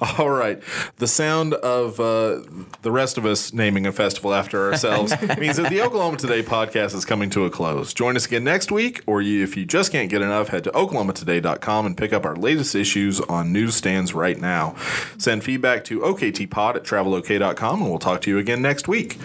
All 0.18 0.28
right. 0.28 0.60
The 0.96 1.06
sound 1.06 1.54
of 1.54 2.00
uh, 2.00 2.40
the 2.82 2.90
rest 2.90 3.16
of 3.16 3.26
us 3.26 3.52
naming 3.52 3.86
a 3.86 3.92
festival 3.92 4.34
after 4.34 4.72
ourselves 4.72 5.14
means 5.38 5.56
that 5.56 5.70
the 5.70 5.82
Oklahoma 5.82 6.16
Today 6.16 6.42
podcast 6.42 6.94
is 6.96 7.04
coming 7.04 7.30
to 7.30 7.44
a 7.44 7.50
close. 7.50 7.94
Join 7.94 8.16
us 8.16 8.26
again 8.26 8.42
next 8.42 8.72
week, 8.72 9.02
or 9.06 9.22
you, 9.22 9.44
if 9.44 9.56
you 9.56 9.64
just 9.64 9.92
can't 9.92 10.10
get 10.10 10.20
enough, 10.20 10.48
head 10.48 10.64
to 10.64 10.70
oklahomatoday.com 10.72 11.86
and 11.86 11.96
pick 11.96 12.12
up 12.12 12.24
our 12.24 12.34
latest 12.34 12.74
issues 12.74 13.20
on 13.20 13.52
newsstands 13.52 14.14
right 14.14 14.40
now. 14.40 14.74
Send 15.16 15.44
feedback 15.44 15.84
to 15.84 16.00
oktpod 16.00 16.74
at 16.74 16.82
travelok.com, 16.82 17.80
and 17.82 17.88
we'll 17.88 18.00
talk 18.00 18.20
to 18.22 18.30
you 18.30 18.38
again 18.38 18.60
next 18.60 18.88
week. 18.88 19.16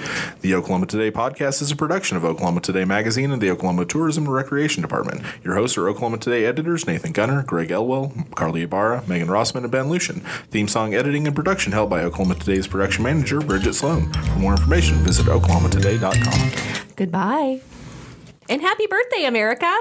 The 0.41 0.55
Oklahoma 0.55 0.85
Today 0.85 1.11
podcast 1.11 1.61
is 1.61 1.71
a 1.71 1.75
production 1.75 2.17
of 2.17 2.25
Oklahoma 2.25 2.61
Today 2.61 2.85
Magazine 2.85 3.31
and 3.31 3.41
the 3.41 3.49
Oklahoma 3.51 3.85
Tourism 3.85 4.25
and 4.25 4.33
Recreation 4.33 4.81
Department. 4.81 5.21
Your 5.43 5.55
hosts 5.55 5.77
are 5.77 5.87
Oklahoma 5.89 6.17
Today 6.17 6.45
editors 6.45 6.87
Nathan 6.87 7.11
Gunter, 7.11 7.43
Greg 7.43 7.71
Elwell, 7.71 8.13
Carly 8.35 8.61
Ibarra, 8.63 9.03
Megan 9.07 9.27
Rossman, 9.27 9.63
and 9.63 9.71
Ben 9.71 9.85
Luschen. 9.85 10.23
Theme 10.47 10.67
song 10.67 10.93
editing 10.93 11.27
and 11.27 11.35
production 11.35 11.71
held 11.71 11.89
by 11.89 12.01
Oklahoma 12.03 12.35
Today's 12.35 12.67
production 12.67 13.03
manager, 13.03 13.39
Bridget 13.41 13.73
Sloan. 13.73 14.11
For 14.13 14.39
more 14.39 14.51
information, 14.53 14.95
visit 14.97 15.25
oklahomatoday.com. 15.25 16.95
Goodbye. 16.95 17.61
And 18.49 18.61
happy 18.61 18.87
birthday, 18.87 19.25
America. 19.25 19.71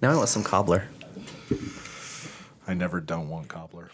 now 0.00 0.12
I 0.12 0.16
want 0.16 0.28
some 0.28 0.42
cobbler. 0.44 0.88
I 2.66 2.74
never 2.74 3.00
don't 3.00 3.28
want 3.28 3.48
cobbler. 3.48 3.90